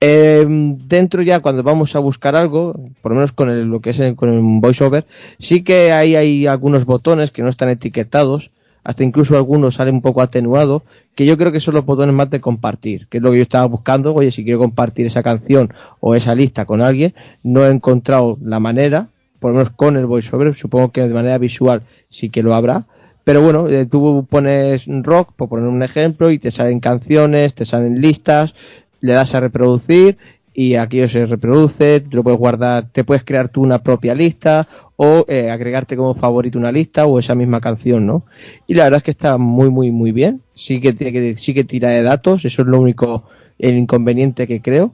[0.01, 3.91] Eh, dentro ya cuando vamos a buscar algo, por lo menos con el, lo que
[3.91, 5.07] es el, con el voiceover,
[5.39, 8.51] sí que hay, hay algunos botones que no están etiquetados,
[8.85, 10.83] hasta incluso algunos salen un poco atenuados,
[11.15, 13.43] que yo creo que son los botones más de compartir, que es lo que yo
[13.43, 17.71] estaba buscando, oye, si quiero compartir esa canción o esa lista con alguien, no he
[17.71, 19.09] encontrado la manera,
[19.39, 22.87] por lo menos con el voiceover, supongo que de manera visual sí que lo habrá,
[23.25, 27.65] pero bueno, eh, tú pones rock, por poner un ejemplo, y te salen canciones, te
[27.65, 28.55] salen listas,
[29.01, 30.19] le das a reproducir
[30.53, 34.69] y aquello se reproduce, lo puedes guardar, te puedes crear tú una propia lista
[35.03, 38.27] o eh, agregarte como favorito una lista o esa misma canción, ¿no?
[38.67, 40.43] Y la verdad es que está muy, muy, muy bien.
[40.55, 43.25] Sí que que, sí que tira de datos, eso es lo único,
[43.59, 44.93] el inconveniente que creo,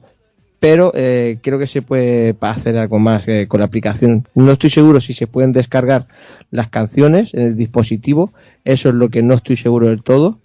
[0.61, 4.25] pero eh, creo que se puede hacer algo más eh, con la aplicación.
[4.33, 6.07] No estoy seguro si se pueden descargar
[6.51, 8.31] las canciones en el dispositivo,
[8.63, 10.39] eso es lo que no estoy seguro del todo.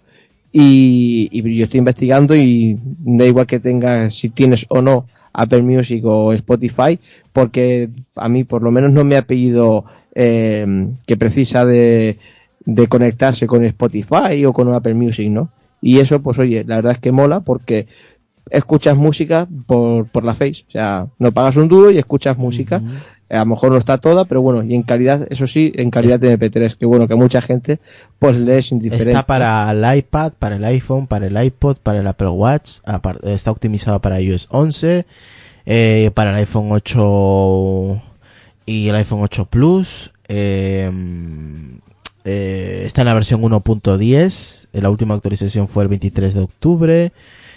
[0.51, 5.63] Y, y yo estoy investigando y da igual que tengas, si tienes o no Apple
[5.63, 6.99] Music o Spotify,
[7.31, 12.17] porque a mí por lo menos no me ha pedido eh, que precisa de,
[12.65, 15.49] de conectarse con Spotify o con Apple Music, ¿no?
[15.81, 17.87] Y eso, pues oye, la verdad es que mola porque
[18.49, 20.65] escuchas música por, por la Face.
[20.69, 22.81] O sea, no pagas un duro y escuchas música.
[23.33, 26.19] A lo mejor no está toda, pero bueno, y en calidad, eso sí, en calidad
[26.19, 27.79] de MP3, que bueno, que mucha gente
[28.19, 29.09] pues le es indiferente.
[29.09, 32.79] Está para el iPad, para el iPhone, para el iPod, para el Apple Watch,
[33.23, 35.05] está optimizado para iOS 11,
[35.65, 38.01] eh, para el iPhone 8
[38.67, 40.91] y el iPhone 8 Plus, eh,
[42.25, 47.11] eh, está en la versión 1.10, la última actualización fue el 23 de octubre,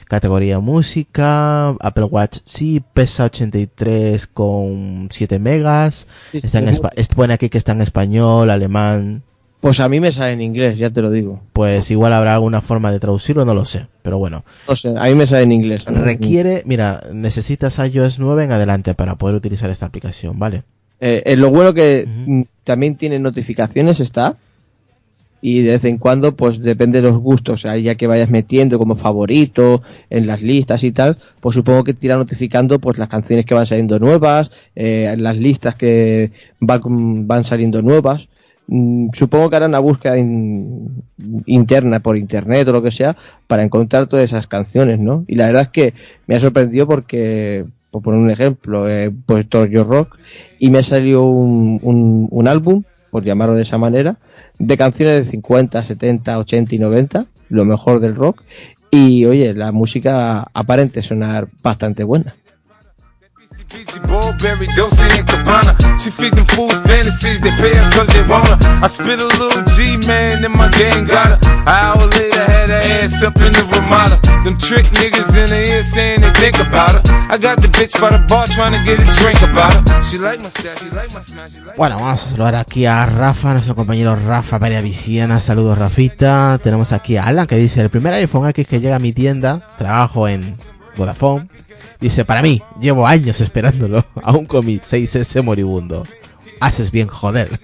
[0.09, 7.35] categoría música, Apple Watch sí, pesa 83 con 7 megas, Sí, está en es pone
[7.35, 9.23] aquí que está en español, alemán,
[9.61, 11.41] Pues a mí me sale en inglés, ya te lo digo.
[11.53, 14.45] pues igual habrá alguna forma de traducirlo, no lo sé, pero bueno.
[14.69, 15.85] No sé, a mí me sale en inglés.
[15.87, 20.63] Requiere, mira, necesitas iOS 9 en adelante para poder utilizar esta aplicación, ¿vale?
[21.01, 22.09] Eh, eh, lo bueno que
[22.65, 24.37] también tiene notificaciones está
[25.49, 28.79] y de vez en cuando pues depende de los gustos, ahí ya que vayas metiendo
[28.79, 29.81] como favorito
[30.11, 33.55] en las listas y tal, pues supongo que te irá notificando pues las canciones que
[33.55, 36.81] van saliendo nuevas, eh, las listas que van,
[37.29, 38.29] van saliendo nuevas.
[38.67, 41.05] Mm, Supongo que harán una búsqueda in-
[41.47, 43.17] interna por internet o lo que sea
[43.47, 45.25] para encontrar todas esas canciones, ¿no?
[45.29, 45.95] Y la verdad es que
[46.27, 50.19] me ha sorprendido porque, por poner un ejemplo, he puesto Yo Rock
[50.59, 51.79] y me ha salido un,
[52.31, 52.83] un álbum,
[53.17, 54.19] por llamarlo de esa manera,
[54.59, 58.43] de canciones de 50, 70, 80 y 90, lo mejor del rock.
[58.91, 62.35] Y oye, la música aparente sonar bastante buena.
[63.69, 65.75] BCBG, Burberry, Dolce and Gabbana.
[65.99, 68.59] She feed them fools fantasies, they pay her cause they want her.
[68.83, 71.39] I spit a little G, man, and my gang got her.
[71.43, 74.21] An hour later, had her ass up in the Ramada.
[74.45, 77.03] Them trick niggas in the ear saying they think about her.
[77.29, 80.03] I got the bitch by the bar trying to get a drink about her.
[80.03, 82.87] She like my style, she like my smash, she like Bueno, vamos a saludar aquí
[82.87, 85.41] a Rafa, nuestro compañero Rafa Perea Viciana.
[85.41, 86.59] Saludos, Rafita.
[86.62, 89.69] Tenemos aquí a Alan que dice: El primer iPhone X que llega a mi tienda,
[89.77, 90.57] trabajo en
[90.97, 91.49] Vodafone.
[92.01, 96.05] Dice: Para mí, llevo años esperándolo, aún con mi 6S moribundo.
[96.61, 97.61] Haces bien, joder.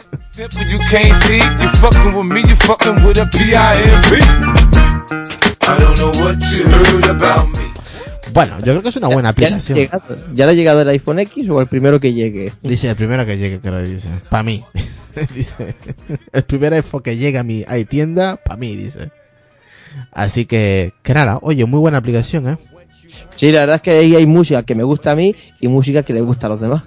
[8.33, 10.35] Bueno, yo creo que es una buena ¿Ya le, ha aplicación.
[10.35, 12.53] ¿Ya le ha llegado el iPhone X o el primero que llegue?
[12.63, 14.09] Dice el primero que llegue, que lo dice.
[14.31, 14.65] Para mí.
[15.35, 15.75] dice.
[16.33, 19.11] El primer iPhone que llega a mi a tienda, para mí, dice.
[20.11, 22.59] Así que, que nada, oye, muy buena aplicación, ¿eh?
[23.37, 26.03] Sí, la verdad es que ahí hay música que me gusta a mí y música
[26.03, 26.83] que le gusta a los demás.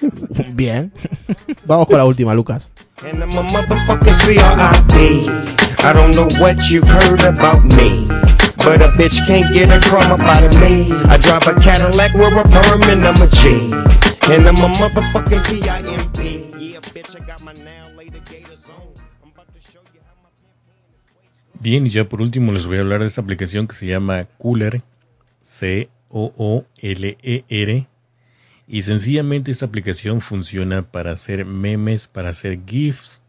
[0.52, 0.92] Bien.
[1.64, 2.70] Vamos con la última, Lucas.
[3.04, 5.28] And I'm a motherfucking C.R.I.P.
[5.84, 8.06] I don't know what you've heard about me.
[8.58, 10.90] But a bitch can't get a crumb up out of me.
[11.08, 13.70] I drive a Cadillac, wear a perm, and I'm a G.
[14.32, 16.72] And I'm a motherfucking P.I.M.P.
[16.72, 18.82] Yeah, bitch, I got my now later gators on.
[19.22, 20.30] I'm about to show you how my
[21.60, 24.26] Bien, y ya por último les voy a hablar de esta aplicación que se llama
[24.38, 24.82] Cooler,
[25.46, 26.66] C-O-O-L-E-R.
[28.68, 33.22] Y sencillamente esta aplicación funciona para hacer memes, para hacer GIFs,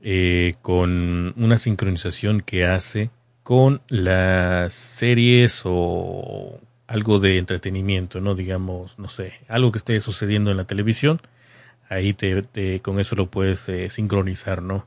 [0.00, 3.10] eh, con una sincronización que hace
[3.42, 8.34] con las series o algo de entretenimiento, ¿no?
[8.34, 11.20] Digamos, no sé, algo que esté sucediendo en la televisión.
[11.90, 14.86] Ahí te, con eso lo puedes eh, sincronizar, ¿no?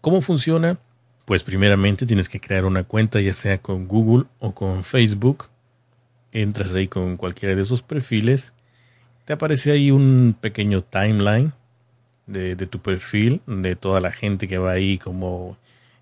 [0.00, 0.78] ¿Cómo funciona?
[1.26, 5.48] Pues primeramente tienes que crear una cuenta ya sea con Google o con Facebook.
[6.34, 8.52] Entras ahí con cualquiera de esos perfiles.
[9.24, 11.52] Te aparece ahí un pequeño timeline
[12.26, 15.56] de, tu perfil, de toda la gente que va ahí como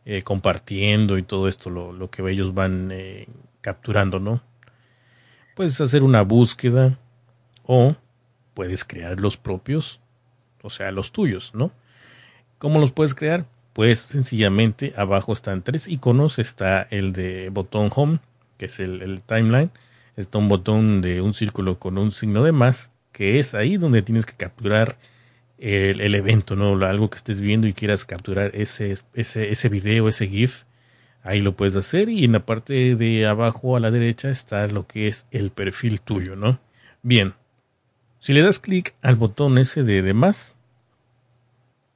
[0.06, 3.26] eh, compartiendo y todo esto, lo, lo que ellos van eh,
[3.60, 4.42] capturando, ¿no?
[5.54, 6.98] Puedes hacer una búsqueda
[7.64, 7.94] o
[8.54, 10.00] puedes crear los propios,
[10.62, 11.72] o sea, los tuyos, ¿no?
[12.56, 13.44] ¿Cómo los puedes crear?
[13.74, 16.38] Pues sencillamente abajo están tres iconos.
[16.38, 18.20] Está el de botón home,
[18.56, 19.70] que es el timeline.
[20.16, 24.02] Está un botón de un círculo con un signo de más, que es ahí donde
[24.02, 24.98] tienes que capturar
[25.58, 26.72] el, evento, ¿no?
[26.84, 30.64] Algo que estés viendo y quieras capturar ese, ese, ese video, ese GIF.
[31.22, 34.86] Ahí lo puedes hacer y en la parte de abajo a la derecha está lo
[34.86, 36.60] que es el perfil tuyo, ¿no?
[37.02, 37.34] Bien,
[38.18, 40.56] si le das clic al botón ese de, de más,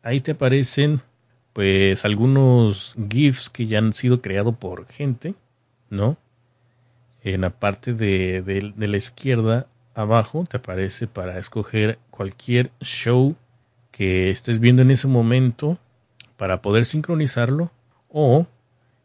[0.02, 1.02] ahí te aparecen
[1.52, 5.34] pues algunos GIFs que ya han sido creados por gente,
[5.90, 6.18] ¿no?
[7.26, 9.66] En la parte de, de, la izquierda
[9.96, 13.34] abajo te aparece para escoger cualquier show
[13.90, 15.76] que estés viendo en ese momento
[16.36, 17.72] para poder sincronizarlo
[18.10, 18.46] o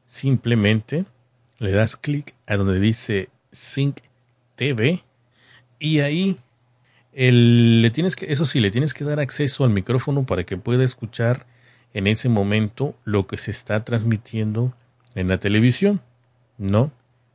[0.06, 1.06] simplemente
[1.58, 4.02] le das clic a donde dice Sync
[4.56, 5.04] TV
[5.80, 6.38] y ahí
[7.14, 10.84] le tienes que, eso sí, le tienes que dar acceso al micrófono para que pueda
[10.84, 11.48] escuchar
[11.96, 14.76] en ese momento lo que se está transmitiendo
[15.16, 16.02] en la televisión,
[16.60, 16.92] ¿no?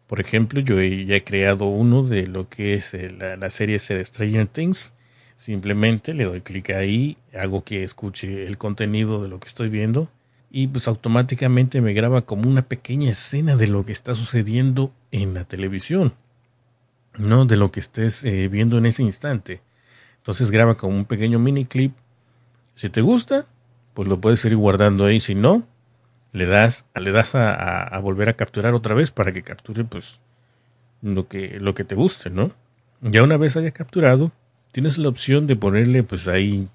[0.07, 3.79] Por ejemplo, yo he, ya he creado uno de lo que es la, la serie
[3.79, 4.93] de Stranger Things.
[5.37, 10.09] Simplemente le doy clic ahí, hago que escuche el contenido de lo que estoy viendo
[10.51, 15.35] y pues automáticamente me graba como una pequeña escena de lo que está sucediendo en
[15.35, 16.15] la televisión,
[17.19, 19.61] no de lo que estés eh, viendo en ese instante.
[20.17, 21.93] Entonces graba como un pequeño mini clip.
[22.75, 23.47] Si te gusta,
[23.93, 25.21] pues lo puedes ir guardando ahí.
[25.21, 25.67] Si no,
[26.37, 30.21] le das, le das a, volver a capturar otra vez para que capture pues
[31.01, 32.53] lo que, lo que te guste, ¿no?
[33.01, 34.33] Ya una vez haya capturado,
[34.71, 36.69] tienes la opción de ponerle pues ahí,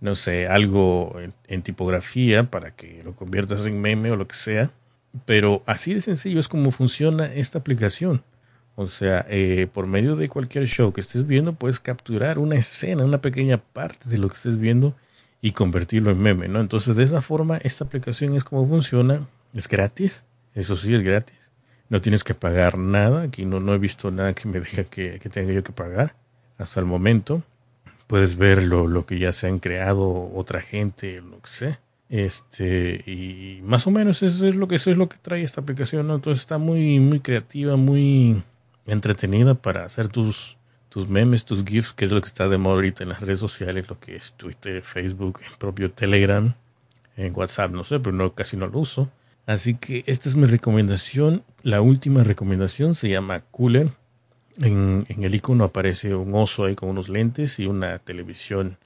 [0.00, 4.34] no sé, algo en, en tipografía para que lo conviertas en meme o lo que
[4.34, 4.70] sea.
[5.24, 8.24] Pero así de sencillo es como funciona esta aplicación.
[8.74, 13.04] O sea, eh, por medio de cualquier show que estés viendo, puedes capturar una escena,
[13.04, 14.94] una pequeña parte de lo que estés viendo
[15.46, 16.60] y convertirlo en meme, ¿no?
[16.60, 19.28] Entonces, de esa forma, esta aplicación es como funciona.
[19.54, 20.24] Es gratis,
[20.56, 21.52] eso sí, es gratis.
[21.88, 23.22] No tienes que pagar nada.
[23.22, 26.16] Aquí no, no he visto nada que me diga que, que tenga yo que pagar
[26.58, 27.44] hasta el momento.
[28.08, 31.80] Puedes ver lo, que ya se han creado otra gente, lo que sea.
[32.08, 35.60] Este, y más o menos eso es lo que, eso es lo que trae esta
[35.60, 36.16] aplicación, ¿no?
[36.16, 38.42] Entonces está muy, muy creativa, muy
[38.84, 40.55] entretenida para hacer tus,
[40.96, 43.38] tus memes, tus GIFs, que es lo que está de moda ahorita en las redes
[43.38, 46.54] sociales, lo que es Twitter, Facebook, el propio Telegram,
[47.18, 49.10] en WhatsApp, no sé, pero no, casi no lo uso.
[49.44, 51.44] Así que esta es mi recomendación.
[51.62, 53.90] La última recomendación se llama Cooler.
[54.56, 58.78] En, en el icono aparece un oso ahí con unos lentes y una televisión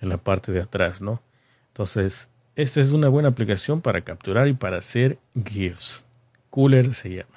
[0.00, 1.22] en la parte de atrás, ¿no?
[1.68, 6.04] Entonces, esta es una buena aplicación para capturar y para hacer GIFs.
[6.50, 7.31] Cooler se llama.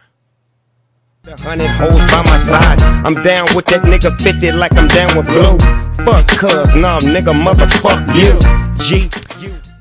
[1.27, 2.79] A hundred hoes by my side.
[3.03, 5.57] I'm down with that nigga 50 like I'm down with blue.
[6.05, 8.37] Fuck cuz, no nigga, motherfuck you.
[8.77, 9.09] G.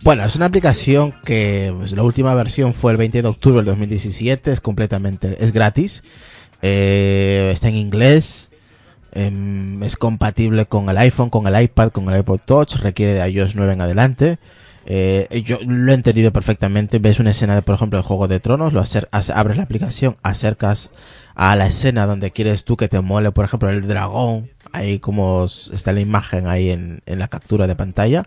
[0.03, 3.67] Bueno, es una aplicación que pues, la última versión fue el 20 de octubre del
[3.67, 6.03] 2017, es completamente, es gratis,
[6.63, 8.51] eh, está en inglés,
[9.13, 9.31] eh,
[9.83, 13.55] es compatible con el iPhone, con el iPad, con el iPod Touch, requiere de iOS
[13.55, 14.39] 9 en adelante.
[14.87, 16.99] Eh, yo lo he entendido perfectamente.
[16.99, 18.83] Ves una escena de, por ejemplo, de Juego de Tronos, lo
[19.35, 20.91] abres la aplicación, acercas
[21.35, 25.45] a la escena donde quieres tú que te mole, por ejemplo, el dragón, ahí como
[25.45, 28.25] está la imagen ahí en, en la captura de pantalla,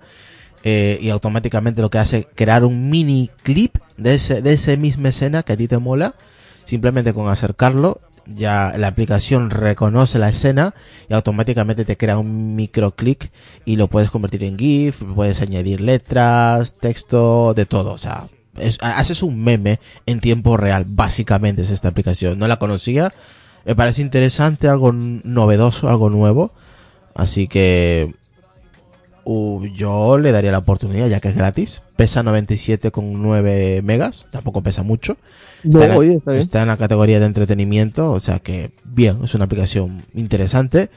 [0.63, 4.75] eh, y automáticamente lo que hace es crear un mini clip de ese, de esa
[4.75, 6.15] misma escena que a ti te mola,
[6.65, 8.01] simplemente con acercarlo,
[8.35, 10.73] ya la aplicación reconoce la escena
[11.09, 13.31] y automáticamente te crea un microclick
[13.65, 18.77] y lo puedes convertir en GIF, puedes añadir letras, texto, de todo, o sea, es,
[18.81, 22.39] haces un meme en tiempo real, básicamente es esta aplicación.
[22.39, 23.13] No la conocía,
[23.65, 26.53] me parece interesante, algo novedoso, algo nuevo.
[27.15, 28.13] Así que
[29.27, 31.81] uh, yo le daría la oportunidad ya que es gratis.
[31.95, 35.17] Pesa 97,9 megas, tampoco pesa mucho.
[35.63, 36.41] No, Está, en la, oye, está bien.
[36.41, 40.89] está en la categoría de entretenimiento, o sea que bien, es una aplicación interesante.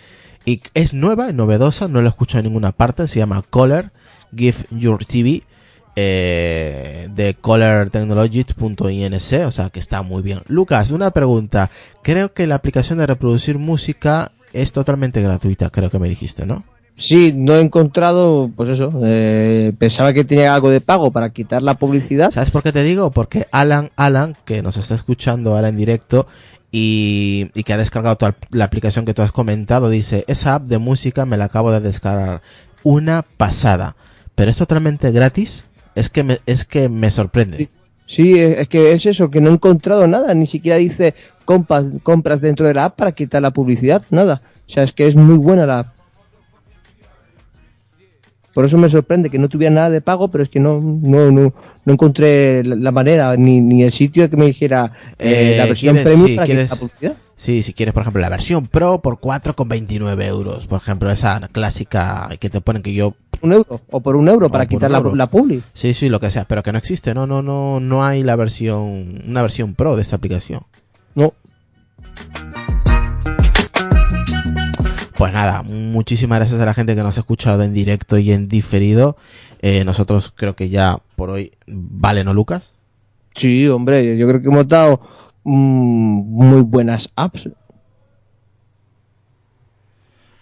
[0.44, 3.90] Y es nueva, es novedosa, no la he escuchado en ninguna parte, se llama Color
[4.34, 5.42] Give Your TV
[5.96, 10.40] eh, de colortechnologies.inc, o sea que está muy bien.
[10.46, 11.70] Lucas, una pregunta.
[12.02, 16.64] Creo que la aplicación de reproducir música es totalmente gratuita, creo que me dijiste, ¿no?
[17.00, 21.62] Sí, no he encontrado, pues eso, eh, pensaba que tenía algo de pago para quitar
[21.62, 22.30] la publicidad.
[22.30, 23.10] ¿Sabes por qué te digo?
[23.10, 26.26] Porque Alan, Alan, que nos está escuchando ahora en directo
[26.70, 30.64] y, y que ha descargado toda la aplicación que tú has comentado, dice, esa app
[30.64, 32.42] de música me la acabo de descargar.
[32.82, 33.96] Una pasada.
[34.34, 35.64] Pero es totalmente gratis.
[35.94, 37.70] Es que me, es que me sorprende.
[38.06, 41.14] Sí, es es que es eso, que no he encontrado nada, ni siquiera dice
[41.46, 44.42] compras, compras dentro de la app para quitar la publicidad, nada.
[44.68, 45.99] O sea, es que es muy buena la app.
[48.54, 51.30] Por eso me sorprende que no tuviera nada de pago, pero es que no, no,
[51.30, 51.52] no,
[51.84, 55.94] no encontré la, manera, ni, ni el sitio que me dijera eh, Eh, la versión
[55.96, 57.16] ¿quieres- premium sí, para quieres- quitar la publicidad.
[57.36, 60.66] Sí, si quieres, por ejemplo, la versión Pro por 4,29 euros.
[60.66, 63.14] Por ejemplo, esa clásica que te ponen que yo...
[63.40, 65.62] Un euro, o por un euro para quitar la, la publi.
[65.72, 67.14] Sí, sí, lo que sea, pero que no existe.
[67.14, 70.64] No, no, no, no hay la versión, una versión Pro de esta aplicación.
[71.14, 71.32] No,
[75.20, 78.48] Pues nada, muchísimas gracias a la gente que nos ha escuchado en directo y en
[78.48, 79.18] diferido.
[79.60, 82.72] Eh, nosotros creo que ya por hoy vale, ¿no, Lucas?
[83.36, 85.00] sí, hombre, yo creo que hemos dado
[85.44, 85.52] mm,
[86.24, 87.50] muy buenas apps.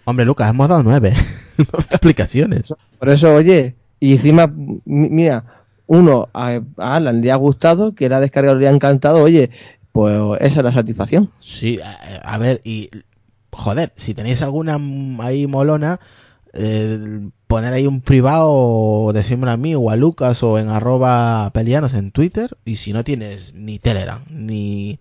[0.05, 1.13] Hombre, Lucas, hemos dado nueve,
[1.57, 2.73] nueve aplicaciones.
[2.97, 5.43] Por eso, oye, y encima, mi- mira,
[5.87, 9.49] uno a, a Alan le ha gustado, que la ha descargado le ha encantado, oye,
[9.91, 11.29] pues esa es la satisfacción.
[11.39, 11.91] Sí, a,
[12.23, 12.89] a ver, y
[13.51, 14.79] joder, si tenéis alguna
[15.19, 15.99] ahí molona,
[16.53, 21.51] eh, poner ahí un privado, o decírmelo a mí o a Lucas o en arroba
[21.53, 22.57] pelianos en Twitter.
[22.65, 24.99] Y si no tienes ni Telegram ni,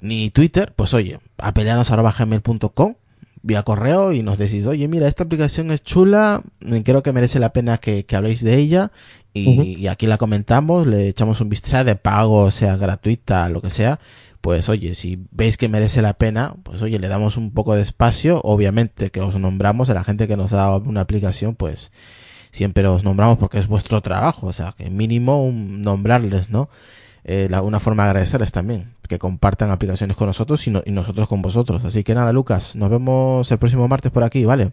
[0.00, 2.94] ni Twitter, pues oye, a pelianos arroba gmail.com
[3.42, 6.42] vía correo y nos decís, oye, mira, esta aplicación es chula,
[6.84, 8.92] creo que merece la pena que, que habléis de ella
[9.32, 14.00] y aquí la comentamos, le echamos un vistazo de pago, sea gratuita, lo que sea,
[14.40, 17.82] pues oye, si veis que merece la pena, pues oye, le damos un poco de
[17.82, 21.90] espacio, obviamente que os nombramos, a la gente que nos da una aplicación, pues
[22.50, 26.68] siempre os nombramos porque es vuestro trabajo, o sea, que mínimo un- nombrarles, ¿no?
[27.24, 30.90] Eh, la- una forma de agradecerles también, que compartan aplicaciones con nosotros y, no- y
[30.90, 31.84] nosotros con vosotros.
[31.84, 34.72] Así que nada, Lucas, nos vemos el próximo martes por aquí, ¿vale?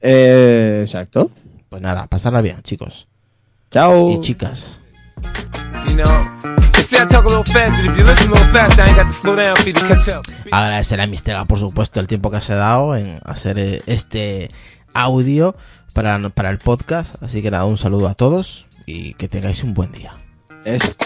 [0.00, 1.30] Eh, exacto.
[1.68, 3.08] Pues nada, pasarla bien, chicos
[3.70, 4.10] Chao.
[4.10, 4.80] y chicas.
[5.94, 6.24] You know,
[6.72, 8.88] they say I talk a little fast, but if you listen a little fast, I
[8.88, 10.24] ain't got to slow down for you to catch up.
[10.50, 14.50] Agradecer a Mistega, por supuesto, el tiempo que se ha dado en hacer eh, este
[14.92, 15.54] audio
[15.92, 17.22] para, para el podcast.
[17.22, 20.14] Así que nada, un saludo a todos y que tengáis un buen día.
[20.64, 20.96] Eso.